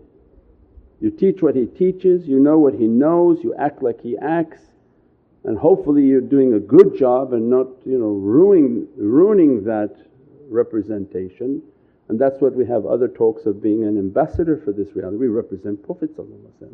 You 1.00 1.12
teach 1.12 1.42
what 1.42 1.56
he 1.56 1.66
teaches, 1.66 2.28
you 2.28 2.40
know 2.40 2.60
what 2.60 2.74
he 2.74 2.88
knows, 2.88 3.44
you 3.44 3.54
act 3.56 3.82
like 3.82 4.02
he 4.02 4.18
acts 4.18 4.62
and 5.44 5.58
hopefully 5.58 6.04
you're 6.04 6.22
doing 6.22 6.54
a 6.54 6.60
good 6.60 6.98
job 6.98 7.34
and 7.34 7.50
not 7.50 7.68
you 7.86 7.98
know 7.98 8.14
ruining, 8.14 8.88
ruining 8.98 9.64
that 9.66 9.96
representation. 10.50 11.62
And 12.10 12.20
that's 12.20 12.42
what 12.42 12.54
we 12.54 12.66
have 12.66 12.86
other 12.86 13.08
talks 13.08 13.46
of 13.46 13.62
being 13.62 13.86
an 13.86 13.98
ambassador 13.98 14.58
for 14.64 14.74
this 14.74 14.94
reality. 14.96 15.18
We 15.18 15.28
represent 15.28 15.84
Prophet 15.86 16.12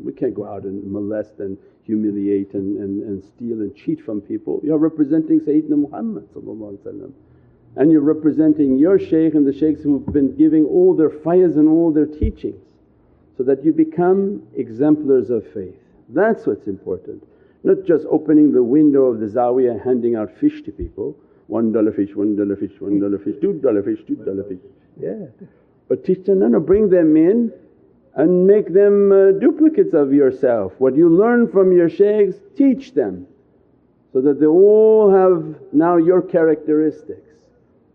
We 0.04 0.12
can't 0.12 0.34
go 0.34 0.46
out 0.46 0.64
and 0.64 0.92
molest 0.92 1.40
and 1.40 1.58
humiliate 1.84 2.54
and, 2.54 2.78
and, 2.78 3.04
and 3.04 3.24
steal 3.24 3.62
and 3.62 3.76
cheat 3.76 4.02
from 4.04 4.22
people. 4.22 4.60
You're 4.64 4.80
representing 4.80 5.40
Sayyidina 5.40 5.78
Muhammad 5.78 6.28
and 7.76 7.92
you're 7.92 8.02
representing 8.02 8.78
your 8.78 8.98
shaykh 8.98 9.36
and 9.36 9.46
the 9.46 9.54
shaykhs 9.54 9.84
who've 9.84 10.06
been 10.08 10.36
giving 10.36 10.66
all 10.66 10.96
their 10.96 11.10
fayaz 11.10 11.56
and 11.56 11.70
all 11.70 11.92
their 11.92 12.08
teachings 12.08 12.62
so 13.38 13.44
that 13.44 13.64
you 13.64 13.72
become 13.72 14.44
exemplars 14.56 15.30
of 15.30 15.46
faith. 15.54 15.78
That's 16.10 16.46
what's 16.46 16.68
important. 16.68 17.24
Not 17.64 17.86
just 17.86 18.06
opening 18.10 18.52
the 18.52 18.64
window 18.64 19.04
of 19.06 19.20
the 19.20 19.28
zawiyah 19.28 19.72
and 19.72 19.82
handing 19.82 20.16
out 20.16 20.36
fish 20.40 20.64
to 20.64 20.72
people, 20.72 21.16
one 21.50 21.72
dollar 21.72 21.92
fish, 21.92 22.16
one 22.16 22.36
dollar 22.36 22.56
fish, 22.56 22.72
one 22.80 23.00
dollar 23.00 23.18
fish, 23.18 23.36
two 23.42 23.54
dollar 23.54 23.82
fish, 23.82 24.00
two 24.08 24.16
dollar 24.16 24.44
fish. 24.44 24.60
Yeah. 25.00 25.26
But 25.88 26.06
teach 26.06 26.24
them, 26.26 26.40
no, 26.40 26.48
no, 26.48 26.60
bring 26.60 26.90
them 26.90 27.18
in 27.18 27.52
and 28.16 28.46
make 28.46 28.72
them 28.72 29.12
uh, 29.12 29.32
duplicates 29.32 29.94
of 29.94 30.14
yourself. 30.14 30.74
What 30.78 30.96
you 30.96 31.10
learn 31.10 31.52
from 31.52 31.72
your 31.72 31.90
shaykhs, 31.90 32.36
teach 32.56 32.94
them 32.94 33.26
so 34.14 34.22
that 34.22 34.40
they 34.40 34.46
all 34.46 35.12
have 35.12 35.56
now 35.74 35.98
your 35.98 36.22
characteristics. 36.22 37.34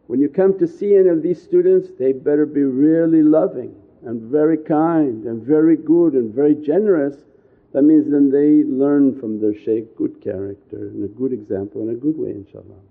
When 0.09 0.21
you 0.21 0.29
come 0.29 0.59
to 0.59 0.67
see 0.67 0.97
any 0.97 1.09
of 1.09 1.23
these 1.23 1.41
students 1.41 1.89
they 1.99 2.13
better 2.13 2.47
be 2.47 2.63
really 2.63 3.23
loving 3.23 3.75
and 4.05 4.21
very 4.21 4.59
kind 4.59 5.25
and 5.25 5.43
very 5.43 5.77
good 5.77 6.15
and 6.15 6.35
very 6.35 6.57
generous. 6.57 7.17
That 7.73 7.83
means 7.83 8.11
then 8.11 8.31
they 8.31 8.69
learn 8.69 9.19
from 9.19 9.41
their 9.41 9.55
shaykh 9.55 9.97
good 9.97 10.21
character 10.21 10.89
and 10.89 11.05
a 11.05 11.09
good 11.09 11.33
example 11.33 11.83
and 11.83 11.91
a 11.91 12.01
good 12.01 12.17
way 12.19 12.31
inshaAllah. 12.31 12.83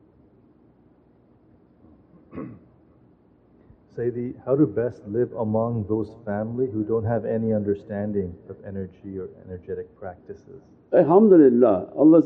Sayyidi, 3.96 4.34
how 4.46 4.56
to 4.56 4.66
best 4.66 5.02
live 5.08 5.32
among 5.34 5.86
those 5.88 6.16
family 6.25 6.68
who 6.72 6.84
don't 6.84 7.06
have 7.06 7.25
any 7.25 7.54
understanding 7.54 8.36
of 8.50 8.58
energy 8.66 9.20
or 9.20 9.30
energetic 9.46 9.96
practices? 10.00 10.62
Alhamdulillah, 10.94 11.90
Allah 11.96 12.22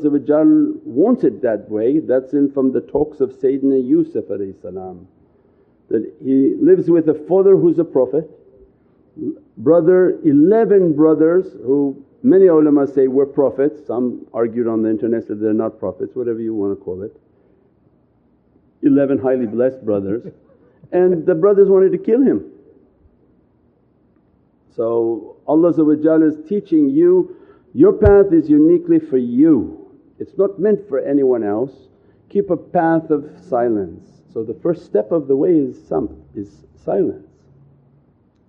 wants 0.84 1.24
it 1.24 1.42
that 1.42 1.68
way. 1.70 2.00
That's 2.00 2.32
in 2.32 2.50
from 2.52 2.72
the 2.72 2.80
talks 2.80 3.20
of 3.20 3.30
Sayyidina 3.30 3.86
Yusuf 3.86 4.26
that 4.28 6.12
he 6.22 6.54
lives 6.60 6.90
with 6.90 7.08
a 7.08 7.14
father 7.14 7.56
who's 7.56 7.78
a 7.78 7.84
prophet, 7.84 8.30
brother, 9.56 10.18
11 10.24 10.94
brothers 10.94 11.52
who 11.64 12.04
many 12.22 12.46
ulama 12.46 12.86
say 12.86 13.08
were 13.08 13.26
prophets, 13.26 13.86
some 13.86 14.26
argued 14.32 14.66
on 14.66 14.82
the 14.82 14.90
internet 14.90 15.26
that 15.28 15.36
they're 15.36 15.52
not 15.54 15.78
prophets, 15.78 16.14
whatever 16.14 16.40
you 16.40 16.54
want 16.54 16.78
to 16.78 16.84
call 16.84 17.02
it. 17.02 17.16
11 18.82 19.18
highly 19.18 19.46
blessed 19.46 19.84
brothers 19.84 20.32
and 20.92 21.26
the 21.26 21.34
brothers 21.34 21.68
wanted 21.68 21.92
to 21.92 21.98
kill 21.98 22.22
him. 22.22 22.50
So 24.74 25.36
Allah 25.46 25.70
is 25.70 26.48
teaching 26.48 26.88
you 26.88 27.36
your 27.74 27.92
path 27.92 28.32
is 28.32 28.48
uniquely 28.48 28.98
for 28.98 29.18
you, 29.18 29.94
it's 30.18 30.36
not 30.38 30.58
meant 30.58 30.88
for 30.88 30.98
anyone 31.00 31.44
else. 31.44 31.72
Keep 32.28 32.50
a 32.50 32.56
path 32.56 33.10
of 33.10 33.30
silence. 33.40 34.04
So 34.32 34.42
the 34.42 34.54
first 34.54 34.84
step 34.84 35.12
of 35.12 35.28
the 35.28 35.36
way 35.36 35.50
is 35.50 35.80
some 35.86 36.22
is 36.34 36.64
silence. 36.84 37.26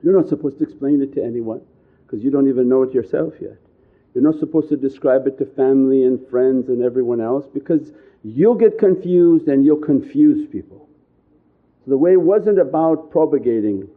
You're 0.01 0.17
not 0.17 0.27
supposed 0.27 0.57
to 0.59 0.63
explain 0.63 1.01
it 1.01 1.13
to 1.13 1.23
anyone 1.23 1.61
because 2.05 2.23
you 2.23 2.31
don't 2.31 2.49
even 2.49 2.67
know 2.67 2.83
it 2.83 2.93
yourself 2.93 3.33
yet. 3.41 3.57
You're 4.13 4.23
not 4.23 4.39
supposed 4.39 4.69
to 4.69 4.77
describe 4.77 5.27
it 5.27 5.37
to 5.37 5.45
family 5.45 6.03
and 6.03 6.19
friends 6.29 6.69
and 6.69 6.83
everyone 6.83 7.21
else 7.21 7.45
because 7.53 7.91
you'll 8.23 8.55
get 8.55 8.77
confused 8.77 9.47
and 9.47 9.63
you'll 9.65 9.77
confuse 9.77 10.47
people. 10.47 10.89
So 11.85 11.91
the 11.91 11.97
way 11.97 12.17
wasn't 12.17 12.59
about 12.59 13.11
propagating. 13.11 13.87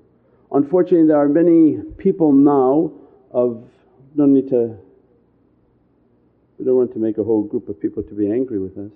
Unfortunately 0.53 1.07
there 1.07 1.19
are 1.19 1.29
many 1.29 1.79
people 1.97 2.33
now 2.33 2.93
of 3.31 3.65
don't 4.17 4.35
need 4.35 4.49
to 4.51 4.77
we 6.59 6.67
don't 6.67 6.77
want 6.77 6.93
to 6.93 6.99
make 6.99 7.19
a 7.19 7.25
whole 7.25 7.43
group 7.43 7.69
of 7.69 7.81
people 7.81 8.03
to 8.05 8.15
be 8.15 8.31
angry 8.31 8.59
with 8.59 8.79
us. 8.79 8.93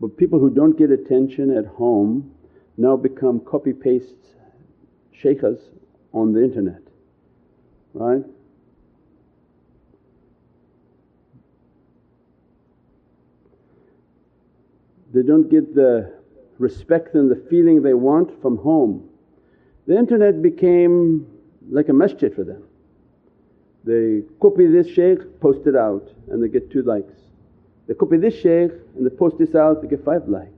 But 0.00 0.16
people 0.16 0.38
who 0.38 0.50
don't 0.50 0.76
get 0.76 0.90
attention 0.90 1.56
at 1.56 1.64
home 1.64 2.34
now 2.76 2.96
become 2.96 3.40
copy 3.40 3.72
paste 3.72 4.14
shaykhs 5.12 5.58
on 6.12 6.32
the 6.32 6.42
internet, 6.42 6.82
right? 7.94 8.24
They 15.12 15.22
don't 15.22 15.48
get 15.48 15.74
the 15.74 16.12
respect 16.58 17.14
and 17.14 17.30
the 17.30 17.36
feeling 17.48 17.82
they 17.82 17.94
want 17.94 18.40
from 18.42 18.56
home. 18.58 19.08
The 19.86 19.96
internet 19.96 20.42
became 20.42 21.26
like 21.70 21.88
a 21.88 21.92
masjid 21.92 22.34
for 22.34 22.44
them. 22.44 22.64
They 23.84 24.22
copy 24.40 24.66
this 24.66 24.88
shaykh, 24.88 25.40
post 25.40 25.66
it 25.66 25.76
out 25.76 26.08
and 26.28 26.42
they 26.42 26.48
get 26.48 26.70
two 26.70 26.82
likes. 26.82 27.14
They 27.86 27.94
copy 27.94 28.18
this 28.18 28.34
shaykh 28.34 28.72
and 28.96 29.06
they 29.06 29.14
post 29.14 29.38
this 29.38 29.54
out, 29.54 29.80
they 29.80 29.88
get 29.88 30.04
five 30.04 30.28
likes. 30.28 30.52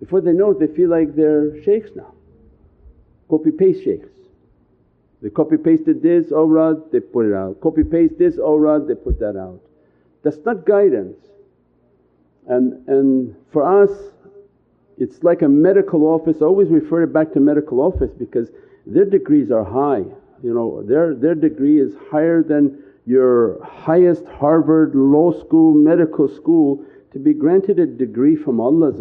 Before 0.00 0.20
they 0.20 0.32
know 0.32 0.50
it 0.50 0.58
they 0.58 0.66
feel 0.66 0.90
like 0.90 1.14
they're 1.14 1.62
shaykhs 1.62 1.90
now, 1.94 2.12
copy 3.28 3.52
paste 3.52 3.84
shaykhs. 3.84 4.08
They 5.22 5.30
copy 5.30 5.56
pasted 5.56 6.02
this 6.02 6.32
awrad, 6.32 6.90
they 6.90 6.98
put 6.98 7.26
it 7.26 7.32
out, 7.32 7.60
copy 7.60 7.84
paste 7.84 8.18
this 8.18 8.38
awrad, 8.38 8.88
they 8.88 8.96
put 8.96 9.20
that 9.20 9.36
out. 9.36 9.60
That's 10.24 10.38
not 10.44 10.66
guidance. 10.66 11.16
And, 12.48 12.86
and 12.88 13.36
for 13.52 13.82
us 13.82 13.90
it's 14.98 15.22
like 15.22 15.42
a 15.42 15.48
medical 15.48 16.04
office, 16.04 16.38
I 16.40 16.44
always 16.44 16.68
refer 16.68 17.02
it 17.02 17.12
back 17.12 17.32
to 17.32 17.40
medical 17.40 17.80
office 17.80 18.10
because 18.16 18.50
their 18.86 19.04
degrees 19.04 19.50
are 19.50 19.64
high. 19.64 20.04
You 20.42 20.54
know, 20.54 20.82
their, 20.82 21.14
their 21.14 21.34
degree 21.34 21.80
is 21.80 21.94
higher 22.10 22.42
than 22.42 22.82
your 23.06 23.62
highest 23.64 24.24
Harvard 24.26 24.94
law 24.94 25.32
school, 25.40 25.74
medical 25.74 26.28
school 26.28 26.84
to 27.12 27.18
be 27.18 27.32
granted 27.32 27.78
a 27.78 27.86
degree 27.86 28.36
from 28.36 28.60
Allah 28.60 28.92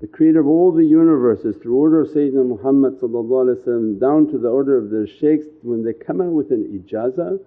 the 0.00 0.06
creator 0.06 0.40
of 0.40 0.46
all 0.46 0.70
the 0.72 0.84
universes 0.84 1.56
through 1.56 1.76
order 1.76 2.02
of 2.02 2.08
Sayyidina 2.08 2.46
Muhammad 2.46 3.00
down 4.00 4.30
to 4.30 4.38
the 4.38 4.48
order 4.48 4.76
of 4.78 4.90
the 4.90 5.08
shaykhs 5.20 5.46
when 5.62 5.84
they 5.84 5.92
come 5.92 6.20
out 6.20 6.32
with 6.32 6.50
an 6.52 6.64
ijazah 6.78 7.40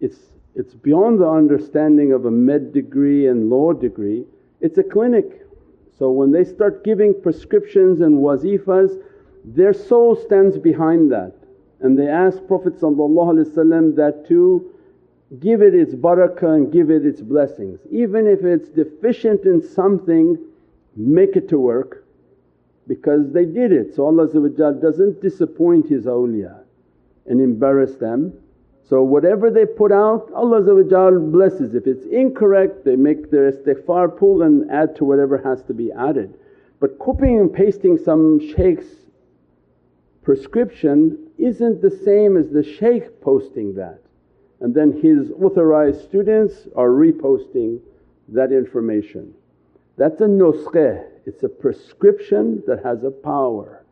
it's, 0.00 0.18
it's 0.56 0.74
beyond 0.74 1.20
the 1.20 1.28
understanding 1.28 2.12
of 2.12 2.24
a 2.24 2.30
med 2.30 2.72
degree 2.72 3.28
and 3.28 3.50
law 3.50 3.72
degree, 3.72 4.24
it's 4.60 4.78
a 4.78 4.82
clinic. 4.82 5.42
So 5.98 6.10
when 6.10 6.32
they 6.32 6.44
start 6.44 6.82
giving 6.84 7.14
prescriptions 7.22 8.00
and 8.00 8.18
wazifas 8.18 8.98
their 9.44 9.72
soul 9.72 10.16
stands 10.16 10.58
behind 10.58 11.12
that 11.12 11.32
and 11.80 11.96
they 11.96 12.08
ask 12.08 12.44
Prophet 12.48 12.80
that 12.80 14.24
to 14.28 14.70
give 15.40 15.62
it 15.62 15.74
its 15.74 15.94
barakah 15.94 16.54
and 16.54 16.72
give 16.72 16.90
it 16.90 17.06
its 17.06 17.20
blessings. 17.20 17.78
Even 17.90 18.26
if 18.26 18.44
it's 18.44 18.68
deficient 18.68 19.44
in 19.44 19.62
something 19.62 20.36
make 20.96 21.36
it 21.36 21.48
to 21.50 21.58
work 21.58 22.04
because 22.88 23.30
they 23.32 23.44
did 23.44 23.72
it. 23.72 23.94
So 23.94 24.06
Allah 24.06 24.26
doesn't 24.26 25.20
disappoint 25.20 25.88
His 25.88 26.06
awliya 26.06 26.60
and 27.26 27.40
embarrass 27.40 27.96
them. 27.96 28.32
So 28.88 29.02
whatever 29.02 29.50
they 29.50 29.66
put 29.66 29.90
out 29.90 30.30
Allah 30.32 30.62
blesses. 31.20 31.74
If 31.74 31.86
it's 31.86 32.06
incorrect 32.06 32.84
they 32.84 32.96
make 32.96 33.30
their 33.30 33.50
istighfar 33.50 34.16
pull 34.16 34.42
and 34.42 34.70
add 34.70 34.94
to 34.96 35.04
whatever 35.04 35.38
has 35.38 35.62
to 35.64 35.74
be 35.74 35.90
added. 35.92 36.34
But 36.78 36.98
copying 36.98 37.40
and 37.40 37.52
pasting 37.52 37.98
some 37.98 38.38
shaykh's 38.54 39.06
prescription 40.22 41.30
isn't 41.38 41.82
the 41.82 41.90
same 41.90 42.36
as 42.36 42.50
the 42.50 42.62
shaykh 42.62 43.20
posting 43.20 43.74
that 43.74 44.00
and 44.60 44.74
then 44.74 44.92
his 45.00 45.30
authorized 45.32 46.02
students 46.02 46.68
are 46.76 46.88
reposting 46.88 47.80
that 48.28 48.52
information. 48.52 49.34
That's 49.96 50.20
a 50.20 50.24
nuskhah, 50.24 51.04
it's 51.26 51.42
a 51.42 51.48
prescription 51.48 52.62
that 52.66 52.84
has 52.84 53.04
a 53.04 53.10
power. 53.10 53.84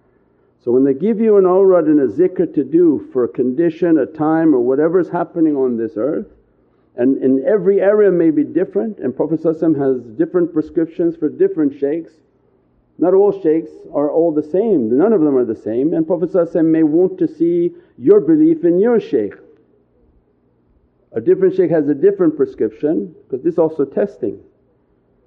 So 0.64 0.72
when 0.72 0.82
they 0.82 0.94
give 0.94 1.20
you 1.20 1.36
an 1.36 1.44
awrad 1.44 1.84
and 1.84 2.00
a 2.00 2.06
zikr 2.06 2.54
to 2.54 2.64
do 2.64 3.06
for 3.12 3.24
a 3.24 3.28
condition, 3.28 3.98
a 3.98 4.06
time 4.06 4.54
or 4.54 4.60
whatever's 4.60 5.10
happening 5.10 5.56
on 5.56 5.76
this 5.76 5.92
earth 5.98 6.28
and 6.96 7.22
in 7.22 7.44
every 7.46 7.82
area 7.82 8.10
may 8.10 8.30
be 8.30 8.44
different 8.44 8.98
and 8.98 9.14
Prophet 9.14 9.42
has 9.42 10.00
different 10.16 10.54
prescriptions 10.54 11.16
for 11.16 11.28
different 11.28 11.78
shaykhs. 11.78 12.12
Not 12.96 13.12
all 13.12 13.42
shaykhs 13.42 13.72
are 13.92 14.10
all 14.10 14.32
the 14.32 14.42
same, 14.42 14.96
none 14.96 15.12
of 15.12 15.20
them 15.20 15.36
are 15.36 15.44
the 15.44 15.54
same 15.54 15.92
and 15.92 16.06
Prophet 16.06 16.32
may 16.64 16.82
want 16.82 17.18
to 17.18 17.28
see 17.28 17.72
your 17.98 18.20
belief 18.20 18.64
in 18.64 18.80
your 18.80 18.98
shaykh. 18.98 19.34
A 21.12 21.20
different 21.20 21.56
shaykh 21.56 21.70
has 21.72 21.90
a 21.90 21.94
different 21.94 22.38
prescription 22.38 23.14
because 23.24 23.44
this 23.44 23.54
is 23.54 23.58
also 23.58 23.84
testing. 23.84 24.40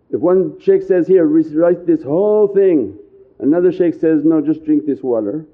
If 0.09 0.19
one 0.19 0.59
shaykh 0.59 0.81
says, 0.81 1.07
here 1.07 1.27
recite 1.27 1.85
this 1.85 2.01
whole 2.01 2.47
thing 2.47 2.97
Another 3.39 3.71
shaykh 3.71 3.95
says, 3.95 4.23
no 4.23 4.41
just 4.41 4.63
drink 4.65 4.85
this 4.85 5.01
water. 5.01 5.45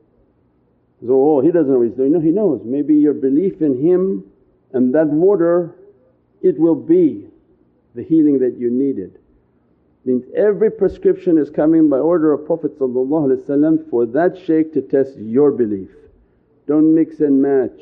So, 1.02 1.12
oh 1.12 1.42
he 1.42 1.52
doesn't 1.52 1.72
know 1.72 1.80
what 1.80 1.88
he's 1.88 1.98
doing. 1.98 2.14
No 2.14 2.20
he 2.20 2.32
knows, 2.32 2.62
maybe 2.64 2.96
your 2.96 3.14
belief 3.14 3.62
in 3.62 3.84
him 3.84 4.24
and 4.72 4.94
that 4.96 5.08
water 5.08 5.76
it 6.42 6.60
will 6.60 6.76
be 6.76 7.28
the 7.96 8.04
healing 8.04 8.40
that 8.40 8.58
you 8.58 8.70
needed. 8.70 9.20
Means 10.06 10.26
every 10.36 10.70
prescription 10.70 11.38
is 11.38 11.50
coming 11.50 11.90
by 11.90 11.98
order 11.98 12.34
of 12.34 12.46
Prophet 12.46 12.78
for 12.78 14.06
that 14.08 14.38
shaykh 14.46 14.74
to 14.74 14.82
test 14.82 15.18
your 15.18 15.52
belief. 15.52 15.90
Don't 16.68 16.94
mix 16.94 17.20
and 17.20 17.42
match 17.42 17.80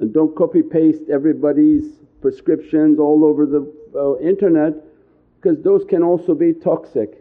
and 0.00 0.12
don't 0.12 0.34
copy 0.36 0.62
paste 0.62 1.02
everybody's 1.10 1.98
prescriptions 2.20 2.98
all 2.98 3.24
over 3.24 3.46
the 3.46 3.72
uh, 3.96 4.18
internet 4.18 4.74
because 5.44 5.62
those 5.62 5.84
can 5.84 6.02
also 6.02 6.34
be 6.34 6.54
toxic. 6.54 7.18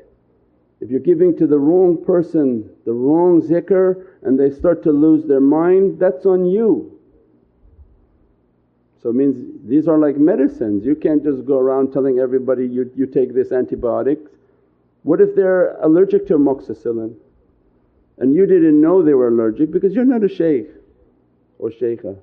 If 0.79 0.89
you're 0.89 1.01
giving 1.01 1.37
to 1.37 1.45
the 1.45 1.59
wrong 1.59 2.03
person 2.03 2.69
the 2.85 2.93
wrong 2.93 3.41
zikr 3.41 4.05
and 4.21 4.39
they 4.39 4.49
start 4.49 4.81
to 4.83 4.91
lose 4.91 5.25
their 5.25 5.41
mind, 5.41 5.99
that's 5.99 6.25
on 6.25 6.45
you. 6.45 6.97
So 9.01 9.09
it 9.09 9.15
means 9.15 9.67
these 9.67 9.89
are 9.89 9.97
like 9.97 10.15
medicines, 10.15 10.85
you 10.85 10.95
can't 10.95 11.21
just 11.21 11.45
go 11.45 11.59
around 11.59 11.91
telling 11.91 12.19
everybody 12.19 12.65
you, 12.65 12.89
you 12.95 13.05
take 13.05 13.33
this 13.33 13.51
antibiotics. 13.51 14.31
What 15.03 15.19
if 15.19 15.35
they're 15.35 15.75
allergic 15.81 16.25
to 16.27 16.37
amoxicillin 16.37 17.15
and 18.19 18.33
you 18.33 18.45
didn't 18.45 18.79
know 18.79 19.03
they 19.03 19.13
were 19.13 19.27
allergic 19.27 19.71
because 19.71 19.93
you're 19.93 20.05
not 20.05 20.23
a 20.23 20.29
shaykh 20.29 20.69
or 21.59 21.69
shaykhah. 21.69 22.17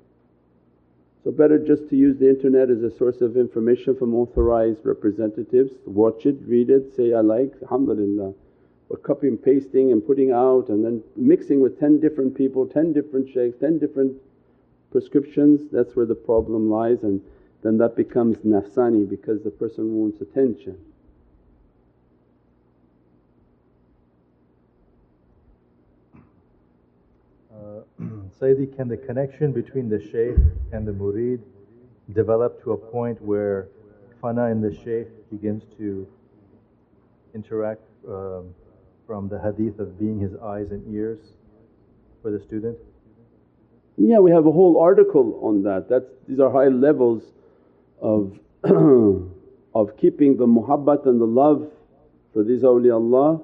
So 1.23 1.31
better 1.31 1.59
just 1.59 1.89
to 1.91 1.97
use 1.97 2.19
the 2.19 2.31
internet 2.31 2.71
as 2.71 2.83
a 2.83 2.97
source 2.97 3.21
of 3.21 3.37
information 3.37 3.95
from 3.95 4.15
authorized 4.15 4.81
representatives, 4.85 5.73
watch 5.85 6.25
it, 6.25 6.37
read 6.47 6.71
it, 6.71 6.95
say, 6.97 7.13
I 7.13 7.21
like, 7.21 7.53
alhamdulillah. 7.63 8.33
But 8.89 9.03
copy 9.03 9.29
and 9.29 9.41
pasting 9.41 9.93
and 9.93 10.05
putting 10.05 10.33
out 10.33 10.69
and 10.69 10.85
then 10.85 11.03
mixing 11.17 11.61
with 11.61 11.79
10 11.79 12.01
different 12.01 12.35
people, 12.35 12.67
10 12.67 12.95
different 12.95 13.29
shaykhs, 13.29 13.59
10 13.61 13.79
different 13.79 14.17
prescriptions, 14.91 15.71
that's 15.71 15.95
where 15.95 16.07
the 16.07 16.15
problem 16.15 16.71
lies 16.71 17.03
and 17.03 17.21
then 17.63 17.77
that 17.79 17.97
becomes 17.97 18.39
nafsani 18.39 19.09
because 19.09 19.43
the 19.43 19.51
person 19.51 19.95
wants 19.95 20.21
attention. 20.23 20.77
Sayyidi, 28.41 28.75
can 28.77 28.89
the 28.89 28.97
connection 28.97 29.53
between 29.53 29.89
the 29.89 30.01
shaykh 30.01 30.37
and 30.73 30.87
the 30.87 30.93
murid 30.93 31.41
develop 32.15 32.63
to 32.63 32.73
a 32.73 32.77
point 32.77 33.21
where 33.23 33.69
fana 34.23 34.51
in 34.51 34.61
the 34.61 34.75
shaykh 34.85 35.09
begins 35.31 35.65
to 35.77 36.07
interact 37.35 37.83
um, 38.09 38.55
from 39.07 39.29
the 39.29 39.39
hadith 39.41 39.79
of 39.79 39.99
being 39.99 40.19
his 40.19 40.35
eyes 40.37 40.71
and 40.71 40.95
ears 40.95 41.19
for 42.23 42.31
the 42.31 42.41
student? 42.41 42.77
Yeah, 43.97 44.19
we 44.19 44.31
have 44.31 44.47
a 44.47 44.53
whole 44.53 44.79
article 44.81 45.41
on 45.43 45.63
that. 45.65 45.89
That's, 45.89 46.07
these 46.27 46.41
are 46.41 46.51
high 46.51 46.69
levels 46.69 47.23
of, 48.01 48.39
of 48.65 49.97
keeping 49.99 50.37
the 50.37 50.47
muhabbat 50.47 51.07
and 51.07 51.21
the 51.21 51.27
love 51.27 51.71
for 52.33 52.45
these 52.45 52.63
awliyaullah 52.63 53.43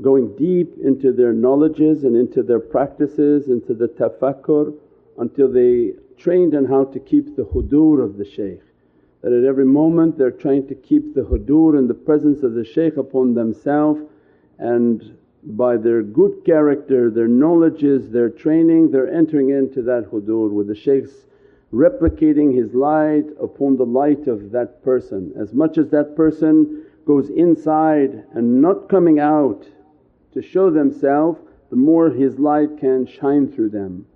going 0.00 0.34
deep 0.36 0.76
into 0.82 1.12
their 1.12 1.32
knowledges 1.32 2.04
and 2.04 2.16
into 2.16 2.42
their 2.42 2.60
practices, 2.60 3.48
into 3.48 3.74
the 3.74 3.88
tafakkur 3.88 4.74
until 5.18 5.50
they 5.50 5.92
trained 6.16 6.54
on 6.54 6.64
how 6.64 6.84
to 6.84 6.98
keep 6.98 7.36
the 7.36 7.44
hudur 7.44 8.02
of 8.02 8.16
the 8.16 8.24
shaykh. 8.24 8.60
That 9.22 9.32
at 9.32 9.44
every 9.44 9.64
moment 9.64 10.18
they're 10.18 10.30
trying 10.30 10.66
to 10.68 10.74
keep 10.74 11.14
the 11.14 11.22
hudur 11.22 11.78
and 11.78 11.88
the 11.88 11.94
presence 11.94 12.42
of 12.42 12.54
the 12.54 12.64
shaykh 12.64 12.96
upon 12.96 13.34
themselves 13.34 14.02
and 14.58 15.16
by 15.44 15.76
their 15.76 16.02
good 16.02 16.44
character, 16.44 17.10
their 17.10 17.28
knowledges, 17.28 18.10
their 18.10 18.30
training 18.30 18.90
they're 18.90 19.12
entering 19.12 19.50
into 19.50 19.82
that 19.82 20.10
hudur 20.10 20.50
with 20.50 20.66
the 20.66 20.74
shaykh's 20.74 21.26
replicating 21.72 22.54
his 22.54 22.72
light 22.74 23.26
upon 23.40 23.76
the 23.76 23.86
light 23.86 24.26
of 24.26 24.50
that 24.52 24.82
person. 24.82 25.32
As 25.36 25.52
much 25.52 25.76
as 25.76 25.90
that 25.90 26.16
person 26.16 26.84
goes 27.04 27.30
inside 27.30 28.24
and 28.32 28.62
not 28.62 28.88
coming 28.88 29.18
out 29.18 29.66
to 30.34 30.42
show 30.42 30.70
themselves, 30.70 31.40
the 31.70 31.76
more 31.76 32.10
his 32.10 32.38
light 32.38 32.76
can 32.78 33.06
shine 33.06 33.50
through 33.50 33.70
them. 33.70 34.06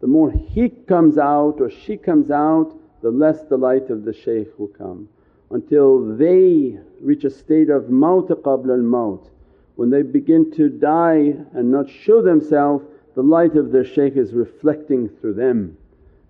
The 0.00 0.06
more 0.06 0.30
he 0.30 0.68
comes 0.68 1.18
out 1.18 1.60
or 1.60 1.70
she 1.70 1.96
comes 1.96 2.30
out, 2.30 2.74
the 3.02 3.10
less 3.10 3.42
the 3.42 3.58
light 3.58 3.90
of 3.90 4.04
the 4.04 4.12
shaykh 4.12 4.58
will 4.58 4.68
come 4.68 5.08
until 5.50 6.16
they 6.16 6.78
reach 7.00 7.24
a 7.24 7.30
state 7.30 7.70
of 7.70 7.90
maut 7.90 8.28
qabla 8.28 8.76
al 8.78 8.82
maut. 8.82 9.30
When 9.76 9.90
they 9.90 10.02
begin 10.02 10.50
to 10.52 10.68
die 10.68 11.36
and 11.52 11.70
not 11.70 11.88
show 11.88 12.22
themselves, 12.22 12.86
the 13.14 13.22
light 13.22 13.54
of 13.56 13.70
their 13.70 13.84
shaykh 13.84 14.16
is 14.16 14.32
reflecting 14.32 15.08
through 15.08 15.34
them. 15.34 15.76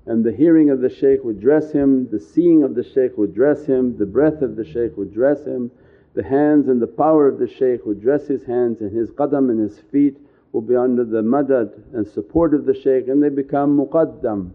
and 0.07 0.23
the 0.23 0.33
hearing 0.33 0.69
of 0.69 0.81
the 0.81 0.91
shaykh 0.91 1.25
would 1.25 1.41
dress 1.41 1.73
him, 1.73 2.09
the 2.11 2.21
seeing 2.21 2.63
of 2.63 2.75
the 2.75 2.83
shaykh 2.83 3.17
would 3.17 3.35
dress 3.35 3.65
him, 3.65 3.97
the 3.97 4.05
breath 4.05 4.43
of 4.43 4.57
the 4.57 4.65
shaykh 4.65 4.97
would 4.99 5.13
dress 5.13 5.47
him, 5.47 5.71
the 6.14 6.22
hands 6.22 6.68
and 6.68 6.81
the 6.81 6.87
power 6.87 7.27
of 7.27 7.38
the 7.38 7.48
shaykh 7.48 7.85
would 7.85 8.00
dress 8.00 8.27
his 8.27 8.44
hands 8.44 8.81
and 8.81 8.96
his 8.96 9.11
qadam 9.11 9.50
and 9.50 9.59
his 9.59 9.81
feet 9.90 10.16
will 10.53 10.61
be 10.61 10.77
under 10.77 11.05
the 11.05 11.22
madad 11.22 11.72
and 11.92 12.07
support 12.07 12.55
of 12.55 12.64
the 12.64 12.74
shaykh 12.74 13.09
and 13.09 13.22
they 13.22 13.29
become 13.29 13.77
muqaddam. 13.77 14.53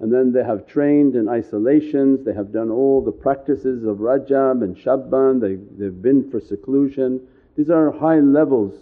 And 0.00 0.12
then 0.12 0.32
they 0.32 0.42
have 0.42 0.66
trained 0.66 1.14
in 1.14 1.28
isolations, 1.28 2.24
they 2.24 2.32
have 2.32 2.52
done 2.52 2.70
all 2.70 3.04
the 3.04 3.12
practices 3.12 3.84
of 3.84 3.98
Rajab 3.98 4.64
and 4.64 4.76
Sha'ban, 4.76 5.40
they, 5.40 5.56
they've 5.78 6.02
been 6.02 6.28
for 6.30 6.40
seclusion. 6.40 7.20
These 7.56 7.70
are 7.70 7.92
high 7.92 8.18
levels 8.18 8.74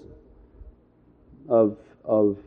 of, 1.48 1.76
of, 2.05 2.38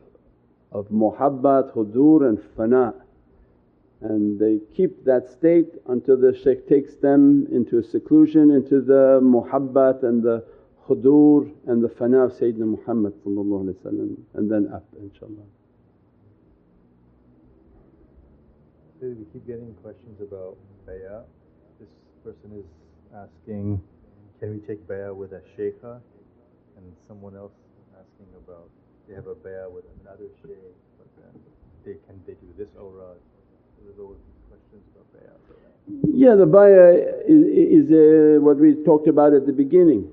of 0.72 0.88
muhabbat, 0.88 1.74
hudur 1.74 2.28
and 2.30 2.40
fana 2.58 3.03
and 4.04 4.38
they 4.38 4.60
keep 4.76 5.06
that 5.06 5.30
state 5.30 5.70
until 5.88 6.18
the 6.18 6.38
shaykh 6.44 6.68
takes 6.68 6.96
them 6.96 7.48
into 7.52 7.82
seclusion 7.82 8.52
into 8.52 8.82
the 8.82 9.20
muhabbat 9.24 10.04
and 10.04 10.22
the 10.22 10.44
khudur 10.86 11.50
and 11.68 11.82
the 11.82 11.88
fana 11.88 12.26
of 12.26 12.34
Sayyidina 12.34 12.68
Muhammad 12.78 13.14
and 13.24 14.52
then 14.52 14.70
up 14.74 14.86
inshaAllah. 15.02 15.46
We 19.00 19.26
keep 19.34 19.48
getting 19.48 19.74
questions 19.84 20.20
about 20.22 20.58
bay'ah. 20.88 21.24
This 21.80 21.90
person 22.24 22.58
is 22.58 22.66
asking, 23.16 23.82
can 24.40 24.52
we 24.52 24.60
take 24.68 24.86
bay'ah 24.88 25.16
with 25.16 25.32
a 25.34 25.42
shaykha? 25.58 26.00
And 26.78 26.86
someone 27.08 27.36
else 27.36 27.54
asking 27.96 28.32
about 28.38 28.70
they 29.08 29.16
have 29.16 29.28
a 29.28 29.36
bay'ah 29.36 29.72
with 29.72 29.86
another 30.02 30.28
shaykh, 30.42 30.76
but 30.98 31.08
then 31.20 31.42
they 31.86 31.96
can 32.08 32.20
they 32.28 32.34
do 32.34 32.48
this 32.58 32.70
awrad? 32.80 33.20
Yeah, 36.16 36.36
the 36.36 36.46
bay'ah 36.46 37.24
is, 37.28 37.88
is 37.88 37.92
uh, 37.92 38.42
what 38.42 38.58
we 38.58 38.76
talked 38.86 39.08
about 39.08 39.34
at 39.34 39.46
the 39.46 39.52
beginning 39.52 40.10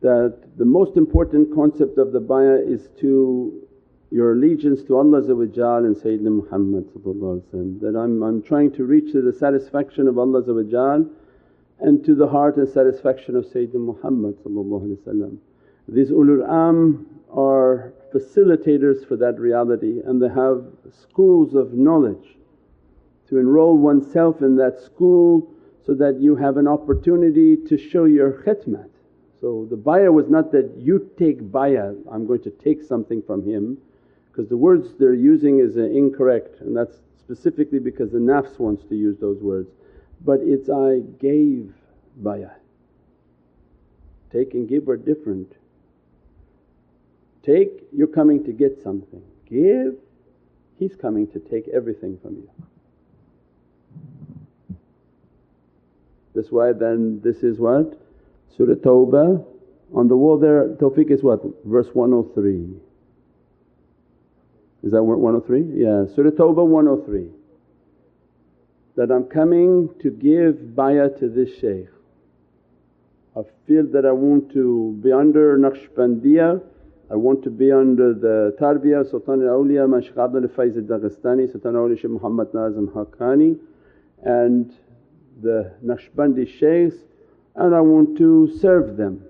that 0.00 0.36
the 0.58 0.64
most 0.64 0.96
important 0.96 1.54
concept 1.54 1.98
of 1.98 2.12
the 2.12 2.20
bay'ah 2.20 2.68
is 2.68 2.88
to 3.00 3.64
your 4.10 4.32
allegiance 4.32 4.82
to 4.82 4.96
Allah 4.96 5.18
and 5.18 5.96
Sayyidina 5.96 6.42
Muhammad 6.42 6.88
that 7.80 7.96
I'm, 7.96 8.22
I'm 8.22 8.42
trying 8.42 8.72
to 8.72 8.84
reach 8.84 9.12
to 9.12 9.22
the 9.22 9.32
satisfaction 9.32 10.08
of 10.08 10.18
Allah 10.18 10.42
and 11.80 12.04
to 12.04 12.14
the 12.14 12.26
heart 12.26 12.56
and 12.56 12.68
satisfaction 12.68 13.36
of 13.36 13.44
Sayyidina 13.46 13.74
Muhammad 13.74 14.36
These 15.88 16.10
ulul 16.10 16.48
am 16.48 17.06
are 17.30 17.92
facilitators 18.12 19.06
for 19.06 19.16
that 19.16 19.38
reality 19.38 20.00
and 20.04 20.20
they 20.22 20.28
have 20.28 20.64
schools 20.90 21.54
of 21.54 21.72
knowledge 21.74 22.36
to 23.28 23.38
enroll 23.38 23.76
oneself 23.76 24.42
in 24.42 24.56
that 24.56 24.80
school 24.80 25.50
so 25.86 25.94
that 25.94 26.20
you 26.20 26.36
have 26.36 26.56
an 26.56 26.66
opportunity 26.66 27.56
to 27.56 27.76
show 27.76 28.04
your 28.04 28.32
khidmat. 28.32 28.90
So 29.40 29.66
the 29.68 29.76
bay'ah 29.76 30.12
was 30.12 30.28
not 30.28 30.52
that 30.52 30.74
you 30.78 31.10
take 31.18 31.40
bay'ah, 31.40 31.94
I'm 32.10 32.26
going 32.26 32.42
to 32.42 32.50
take 32.50 32.82
something 32.82 33.22
from 33.22 33.46
him 33.46 33.78
because 34.30 34.48
the 34.48 34.56
words 34.56 34.94
they're 34.98 35.14
using 35.14 35.60
is 35.60 35.76
uh, 35.76 35.82
incorrect 35.82 36.60
and 36.60 36.76
that's 36.76 36.96
specifically 37.18 37.78
because 37.78 38.10
the 38.10 38.18
nafs 38.18 38.58
wants 38.58 38.84
to 38.84 38.94
use 38.94 39.18
those 39.18 39.40
words. 39.40 39.70
But 40.24 40.40
it's 40.42 40.70
I 40.70 41.00
gave 41.20 41.72
bay'ah. 42.22 42.54
Take 44.32 44.54
and 44.54 44.68
give 44.68 44.88
are 44.88 44.96
different. 44.96 45.52
Take, 47.42 47.84
you're 47.92 48.08
coming 48.08 48.42
to 48.44 48.52
get 48.52 48.82
something. 48.82 49.22
Give, 49.48 49.94
he's 50.78 50.96
coming 50.96 51.28
to 51.28 51.38
take 51.38 51.68
everything 51.68 52.18
from 52.22 52.36
you. 52.36 52.50
That's 56.34 56.50
why 56.50 56.72
then 56.72 57.20
this 57.22 57.42
is 57.42 57.58
what? 57.58 57.98
Surah 58.56 58.74
Tawbah 58.74 59.44
on 59.94 60.08
the 60.08 60.16
wall 60.16 60.38
there 60.38 60.68
tawfiq 60.80 61.10
is 61.10 61.22
what? 61.22 61.40
Verse 61.64 61.88
103. 61.92 62.76
Is 64.82 64.92
that 64.92 65.02
103? 65.02 65.80
Yeah, 65.80 66.04
Surah 66.14 66.30
Tawbah 66.30 66.66
103. 66.66 67.30
That 68.96 69.10
I'm 69.10 69.24
coming 69.24 69.90
to 70.02 70.10
give 70.10 70.56
bay'ah 70.74 71.18
to 71.18 71.28
this 71.28 71.58
shaykh. 71.58 71.88
I 73.36 73.42
feel 73.66 73.86
that 73.92 74.06
I 74.06 74.12
want 74.12 74.52
to 74.52 74.98
be 75.02 75.10
under 75.10 75.58
Naqshbandiyah, 75.58 76.62
I 77.10 77.16
want 77.16 77.42
to 77.44 77.50
be 77.50 77.72
under 77.72 78.14
the 78.14 78.56
tarbiyah 78.60 79.10
Sultan 79.10 79.42
al-Awliya 79.42 79.88
Mashayikh 79.88 80.16
Abdul 80.16 80.48
Faiz 80.48 80.76
al-Daghestani, 80.76 81.50
Sultan 81.50 81.74
al-Awliya 81.74 81.98
Shaykh 81.98 82.10
Muhammad 82.12 82.54
Nazim 82.54 82.88
Haqqani 82.88 83.58
and 84.22 84.72
the 85.40 85.72
Naqshbandi 85.84 86.48
shaykhs 86.58 86.96
and 87.56 87.74
I 87.74 87.80
want 87.80 88.18
to 88.18 88.50
serve 88.60 88.96
them. 88.96 89.24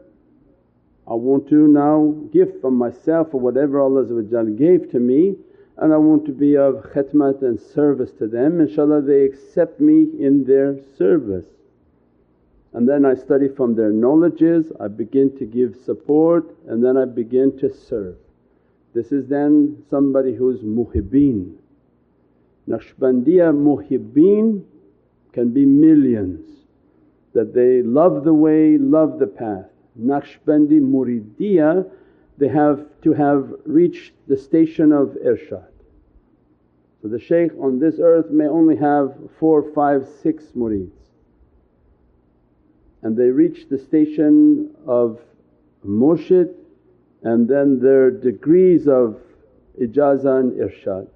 I 1.06 1.14
want 1.14 1.48
to 1.48 1.68
now 1.68 2.14
give 2.32 2.60
from 2.60 2.76
myself 2.76 3.28
or 3.34 3.40
whatever 3.40 3.80
Allah 3.80 4.04
gave 4.56 4.90
to 4.90 4.98
me 4.98 5.36
and 5.76 5.92
I 5.92 5.96
want 5.96 6.24
to 6.26 6.32
be 6.32 6.56
of 6.56 6.76
khidmat 6.94 7.42
and 7.42 7.60
service 7.60 8.12
to 8.18 8.26
them. 8.26 8.58
InshaAllah 8.58 9.06
they 9.06 9.24
accept 9.24 9.80
me 9.80 10.06
in 10.18 10.44
their 10.44 10.78
service. 10.96 11.46
And 12.72 12.88
then 12.88 13.04
I 13.04 13.14
study 13.14 13.48
from 13.48 13.76
their 13.76 13.92
knowledges, 13.92 14.72
I 14.80 14.88
begin 14.88 15.36
to 15.38 15.44
give 15.44 15.76
support 15.84 16.56
and 16.66 16.82
then 16.82 16.96
I 16.96 17.04
begin 17.04 17.56
to 17.58 17.72
serve. 17.72 18.16
This 18.94 19.12
is 19.12 19.28
then 19.28 19.84
somebody 19.90 20.34
who's 20.34 20.60
muhibbeen. 20.60 21.56
Naqshbandiya 22.68 23.52
muhibbeen 23.52 24.64
can 25.34 25.50
be 25.50 25.66
millions 25.66 26.48
that 27.34 27.52
they 27.52 27.82
love 27.82 28.24
the 28.24 28.32
way, 28.32 28.78
love 28.78 29.18
the 29.18 29.26
path. 29.26 29.66
Naqshbandi 30.00 30.80
Muridiyya 30.80 31.90
they 32.38 32.48
have 32.48 32.86
to 33.02 33.12
have 33.12 33.52
reached 33.64 34.12
the 34.26 34.36
station 34.36 34.92
of 34.92 35.16
irshad. 35.24 35.68
So 37.00 37.08
the 37.08 37.20
shaykh 37.20 37.52
on 37.60 37.78
this 37.78 37.96
earth 38.00 38.30
may 38.30 38.46
only 38.48 38.76
have 38.76 39.14
four, 39.38 39.70
five, 39.72 40.08
six 40.22 40.44
murids 40.56 40.90
and 43.02 43.16
they 43.16 43.28
reach 43.28 43.68
the 43.68 43.78
station 43.78 44.74
of 44.86 45.20
murshid 45.86 46.54
and 47.22 47.46
then 47.46 47.78
their 47.78 48.10
degrees 48.10 48.88
of 48.88 49.20
ijazah 49.80 50.40
and 50.40 50.52
irshad. 50.52 51.06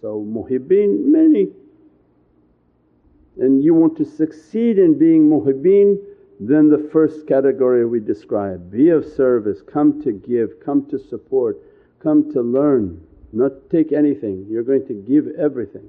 So 0.00 0.22
muhibbin 0.22 1.06
many 1.06 1.48
and 3.38 3.62
you 3.62 3.74
want 3.74 3.96
to 3.96 4.04
succeed 4.04 4.78
in 4.78 4.98
being 4.98 5.28
muhibbin 5.28 5.98
then 6.40 6.68
the 6.68 6.88
first 6.92 7.26
category 7.26 7.86
we 7.86 8.00
describe 8.00 8.70
be 8.70 8.88
of 8.90 9.04
service, 9.04 9.62
come 9.62 10.02
to 10.02 10.12
give, 10.12 10.60
come 10.64 10.86
to 10.90 10.98
support, 10.98 11.58
come 12.02 12.32
to 12.32 12.42
learn, 12.42 13.00
not 13.32 13.52
take 13.70 13.92
anything, 13.92 14.46
you're 14.48 14.64
going 14.64 14.86
to 14.86 14.94
give 14.94 15.28
everything. 15.38 15.88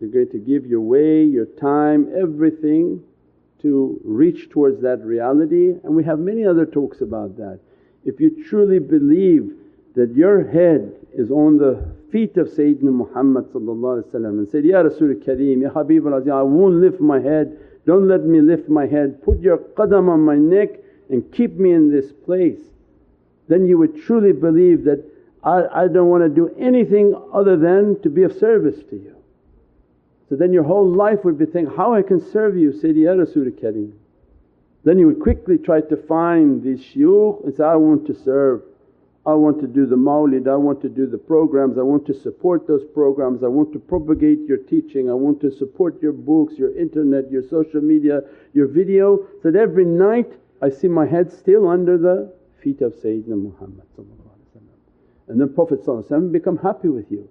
You're 0.00 0.10
going 0.10 0.30
to 0.30 0.38
give 0.38 0.66
your 0.66 0.80
way, 0.80 1.24
your 1.24 1.46
time, 1.46 2.12
everything 2.16 3.02
to 3.62 3.98
reach 4.04 4.50
towards 4.50 4.82
that 4.82 5.02
reality 5.04 5.70
and 5.84 5.94
we 5.94 6.04
have 6.04 6.18
many 6.18 6.44
other 6.44 6.66
talks 6.66 7.00
about 7.00 7.36
that. 7.36 7.60
If 8.04 8.20
you 8.20 8.44
truly 8.44 8.78
believe 8.78 9.52
that 9.94 10.14
your 10.14 10.46
head 10.46 11.03
is 11.16 11.30
on 11.30 11.58
the 11.58 11.84
feet 12.10 12.36
of 12.36 12.48
Sayyidina 12.48 12.92
Muhammad 12.92 13.46
and 13.54 14.48
said, 14.48 14.64
Ya 14.64 14.80
Rasul 14.80 15.14
Kareem, 15.14 15.62
Ya 15.62 15.70
Habib 15.70 16.06
al 16.06 16.14
I 16.14 16.42
won't 16.42 16.76
lift 16.76 17.00
my 17.00 17.20
head, 17.20 17.58
don't 17.86 18.08
let 18.08 18.24
me 18.24 18.40
lift 18.40 18.68
my 18.68 18.86
head, 18.86 19.22
put 19.22 19.40
your 19.40 19.58
qadam 19.58 20.08
on 20.08 20.20
my 20.20 20.36
neck 20.36 20.70
and 21.10 21.30
keep 21.32 21.54
me 21.54 21.72
in 21.72 21.90
this 21.90 22.12
place. 22.24 22.60
Then 23.48 23.66
you 23.66 23.78
would 23.78 24.02
truly 24.02 24.32
believe 24.32 24.84
that 24.84 25.04
I, 25.42 25.84
I 25.84 25.88
don't 25.88 26.08
want 26.08 26.22
to 26.22 26.28
do 26.28 26.54
anything 26.58 27.14
other 27.32 27.56
than 27.56 28.00
to 28.02 28.08
be 28.08 28.22
of 28.22 28.32
service 28.32 28.82
to 28.90 28.96
you. 28.96 29.14
So 30.28 30.36
then 30.36 30.52
your 30.52 30.64
whole 30.64 30.88
life 30.88 31.24
would 31.24 31.38
be 31.38 31.44
thinking, 31.44 31.74
how 31.76 31.94
I 31.94 32.02
can 32.02 32.20
serve 32.32 32.56
you 32.56 32.72
Sayyidi 32.72 33.04
Ya 33.04 33.12
Rasul 33.12 33.50
Kareem. 33.50 33.92
Then 34.84 34.98
you 34.98 35.06
would 35.06 35.20
quickly 35.20 35.58
try 35.58 35.80
to 35.82 35.96
find 35.96 36.62
these 36.62 36.80
shuyukh 36.80 37.44
and 37.44 37.54
say, 37.54 37.64
I 37.64 37.76
want 37.76 38.06
to 38.06 38.14
serve. 38.14 38.62
I 39.26 39.32
want 39.32 39.58
to 39.60 39.66
do 39.66 39.86
the 39.86 39.96
mawlid, 39.96 40.46
I 40.46 40.56
want 40.56 40.82
to 40.82 40.88
do 40.88 41.06
the 41.06 41.16
programs, 41.16 41.78
I 41.78 41.82
want 41.82 42.04
to 42.06 42.14
support 42.14 42.66
those 42.66 42.84
programs, 42.84 43.42
I 43.42 43.48
want 43.48 43.72
to 43.72 43.78
propagate 43.78 44.40
your 44.40 44.58
teaching, 44.58 45.08
I 45.08 45.14
want 45.14 45.40
to 45.40 45.50
support 45.50 46.00
your 46.02 46.12
books, 46.12 46.54
your 46.58 46.76
internet, 46.76 47.30
your 47.30 47.42
social 47.42 47.80
media, 47.80 48.20
your 48.52 48.66
video 48.66 49.26
so 49.42 49.50
that 49.50 49.58
every 49.58 49.86
night 49.86 50.30
I 50.60 50.68
see 50.68 50.88
my 50.88 51.06
head 51.06 51.32
still 51.32 51.68
under 51.68 51.96
the 51.96 52.34
feet 52.62 52.82
of 52.82 52.94
Sayyidina 52.94 53.42
Muhammad 53.42 53.86
and 55.28 55.40
then 55.40 55.54
Prophet 55.54 55.80
become 56.32 56.58
happy 56.58 56.88
with 56.88 57.10
you. 57.10 57.28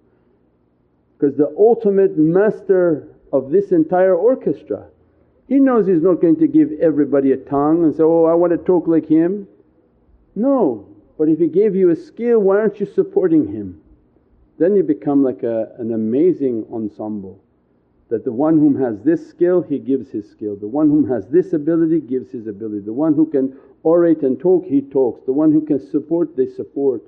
Because 1.18 1.38
the 1.38 1.54
ultimate 1.58 2.18
master 2.18 3.08
of 3.32 3.52
this 3.52 3.72
entire 3.72 4.16
orchestra 4.16 4.88
he 5.48 5.60
knows 5.60 5.86
he's 5.86 6.02
not 6.02 6.22
going 6.22 6.38
to 6.38 6.48
give 6.48 6.72
everybody 6.82 7.34
a 7.34 7.38
tongue 7.38 7.84
and 7.84 7.94
say, 7.94 8.04
oh 8.04 8.26
I 8.26 8.34
want 8.34 8.52
to 8.52 8.58
talk 8.58 8.88
like 8.88 9.08
him. 9.08 9.48
No, 10.36 10.88
but 11.18 11.30
if 11.30 11.40
He 11.40 11.48
gave 11.48 11.76
you 11.76 11.90
a 11.90 11.96
skill, 11.96 12.40
why 12.40 12.58
aren't 12.58 12.80
you 12.80 12.86
supporting 12.86 13.48
Him? 13.48 13.84
then 14.58 14.76
you 14.76 14.84
become 14.84 15.24
like 15.24 15.44
a, 15.44 15.72
an 15.80 15.94
amazing 15.94 16.66
ensemble 16.72 17.40
that 18.10 18.24
the 18.24 18.32
one 18.32 18.60
whom 18.60 18.80
has 18.80 19.02
this 19.02 19.28
skill 19.28 19.62
he 19.62 19.80
gives 19.80 20.10
his 20.12 20.30
skill, 20.30 20.56
the 20.56 20.68
one 20.68 20.90
whom 20.90 21.10
has 21.10 21.28
this 21.28 21.54
ability 21.54 22.00
gives 22.00 22.32
his 22.32 22.48
ability, 22.48 22.80
the 22.80 22.94
one 22.94 23.14
who 23.14 23.26
can 23.26 23.58
orate 23.84 24.22
and 24.24 24.40
talk 24.40 24.66
he 24.66 24.82
talks, 24.82 25.26
the 25.26 25.34
one 25.34 25.52
who 25.52 25.62
can 25.62 25.80
support 25.80 26.36
they 26.38 26.48
support. 26.48 27.02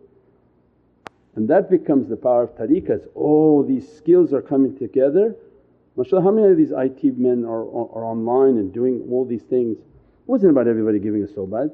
And 1.36 1.48
that 1.50 1.70
becomes 1.70 2.10
the 2.10 2.18
power 2.18 2.44
of 2.44 2.58
tariqahs, 2.58 3.08
oh 3.16 3.64
these 3.64 3.88
skills 3.96 4.34
are 4.34 4.42
coming 4.42 4.76
together. 4.78 5.36
MashaAllah 5.98 6.24
how 6.24 6.32
many 6.32 6.48
of 6.48 6.58
these 6.58 6.72
IT 6.72 7.18
men 7.18 7.46
are, 7.46 7.64
are, 7.64 7.90
are 7.96 8.06
online 8.06 8.58
and 8.58 8.74
doing 8.74 9.08
all 9.12 9.26
these 9.26 9.44
things? 9.44 9.78
It 9.78 10.28
wasn't 10.28 10.52
about 10.52 10.68
everybody 10.68 11.00
giving 11.00 11.24
a 11.24 11.28
sohbat. 11.28 11.72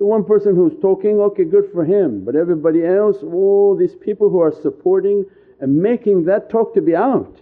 So 0.00 0.06
one 0.06 0.24
person 0.24 0.56
who's 0.56 0.72
talking, 0.80 1.20
okay 1.20 1.44
good 1.44 1.70
for 1.74 1.84
him. 1.84 2.24
But 2.24 2.34
everybody 2.34 2.86
else, 2.86 3.18
all 3.22 3.76
these 3.76 3.94
people 3.94 4.30
who 4.30 4.40
are 4.40 4.50
supporting 4.50 5.26
and 5.60 5.76
making 5.76 6.24
that 6.24 6.48
talk 6.48 6.72
to 6.72 6.80
be 6.80 6.96
out. 6.96 7.38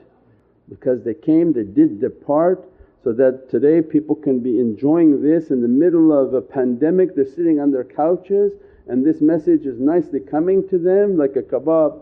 Because 0.68 1.04
they 1.04 1.14
came, 1.14 1.52
they 1.52 1.62
did 1.62 2.00
their 2.00 2.10
part 2.10 2.68
so 3.04 3.12
that 3.12 3.48
today 3.48 3.80
people 3.80 4.16
can 4.16 4.40
be 4.40 4.58
enjoying 4.58 5.22
this 5.22 5.50
in 5.50 5.62
the 5.62 5.68
middle 5.68 6.10
of 6.10 6.34
a 6.34 6.40
pandemic, 6.40 7.14
they're 7.14 7.30
sitting 7.30 7.60
on 7.60 7.70
their 7.70 7.84
couches 7.84 8.50
and 8.88 9.06
this 9.06 9.20
message 9.20 9.64
is 9.64 9.78
nicely 9.78 10.18
coming 10.18 10.68
to 10.68 10.78
them 10.78 11.16
like 11.16 11.36
a 11.36 11.42
kebab. 11.42 12.00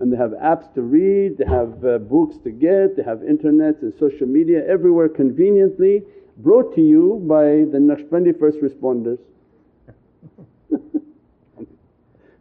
And 0.00 0.10
they 0.10 0.16
have 0.16 0.30
apps 0.30 0.72
to 0.72 0.80
read, 0.80 1.36
they 1.36 1.44
have 1.44 1.84
uh, 1.84 1.98
books 1.98 2.38
to 2.44 2.50
get, 2.50 2.96
they 2.96 3.02
have 3.02 3.18
internets 3.18 3.82
and 3.82 3.92
social 4.00 4.26
media 4.26 4.66
everywhere 4.66 5.10
conveniently 5.10 6.02
brought 6.38 6.74
to 6.76 6.80
you 6.80 7.22
by 7.28 7.70
the 7.70 7.78
Naqshbandi 7.78 8.38
first 8.38 8.60
responders. 8.60 9.18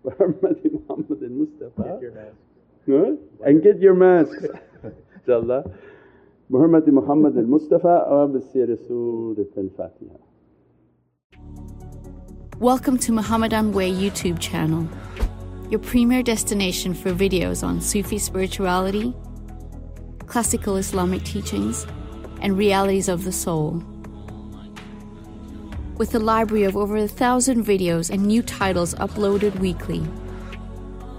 Muhammad 0.03 0.57
Muhammad 0.63 1.21
Mustafa. 1.31 1.83
Get 1.83 2.01
your 2.01 2.11
mask. 2.11 2.37
Huh? 2.87 3.15
And 3.45 3.63
get 3.63 3.79
your 3.79 3.93
masks 3.93 4.47
inshaAllah. 5.27 5.63
Surat 8.87 9.39
al 9.55 9.69
Fatiha. 9.75 10.17
Welcome 12.59 12.97
to 12.99 13.11
Muhammadan 13.11 13.73
Way 13.73 13.91
YouTube 13.91 14.39
channel, 14.39 14.87
your 15.69 15.79
premier 15.79 16.23
destination 16.23 16.93
for 16.93 17.11
videos 17.11 17.63
on 17.63 17.81
Sufi 17.81 18.17
spirituality, 18.17 19.13
classical 20.25 20.77
Islamic 20.77 21.23
teachings, 21.23 21.85
and 22.41 22.57
realities 22.57 23.09
of 23.09 23.25
the 23.25 23.31
soul. 23.31 23.83
With 25.97 26.13
a 26.13 26.19
library 26.19 26.63
of 26.65 26.77
over 26.77 26.95
a 26.97 27.07
thousand 27.07 27.65
videos 27.65 28.11
and 28.11 28.23
new 28.23 28.43
titles 28.43 28.93
uploaded 28.95 29.57
weekly. 29.59 30.05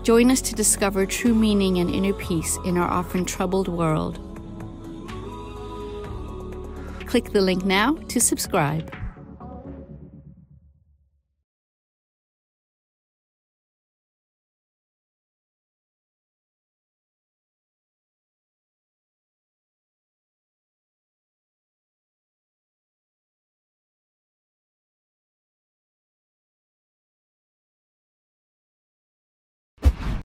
Join 0.05 0.31
us 0.31 0.41
to 0.43 0.55
discover 0.55 1.05
true 1.05 1.35
meaning 1.35 1.79
and 1.79 1.91
inner 1.91 2.13
peace 2.13 2.57
in 2.65 2.79
our 2.79 2.89
often 2.89 3.25
troubled 3.25 3.67
world. 3.67 4.21
Click 7.07 7.33
the 7.33 7.41
link 7.41 7.65
now 7.65 7.95
to 8.09 8.21
subscribe. 8.21 8.98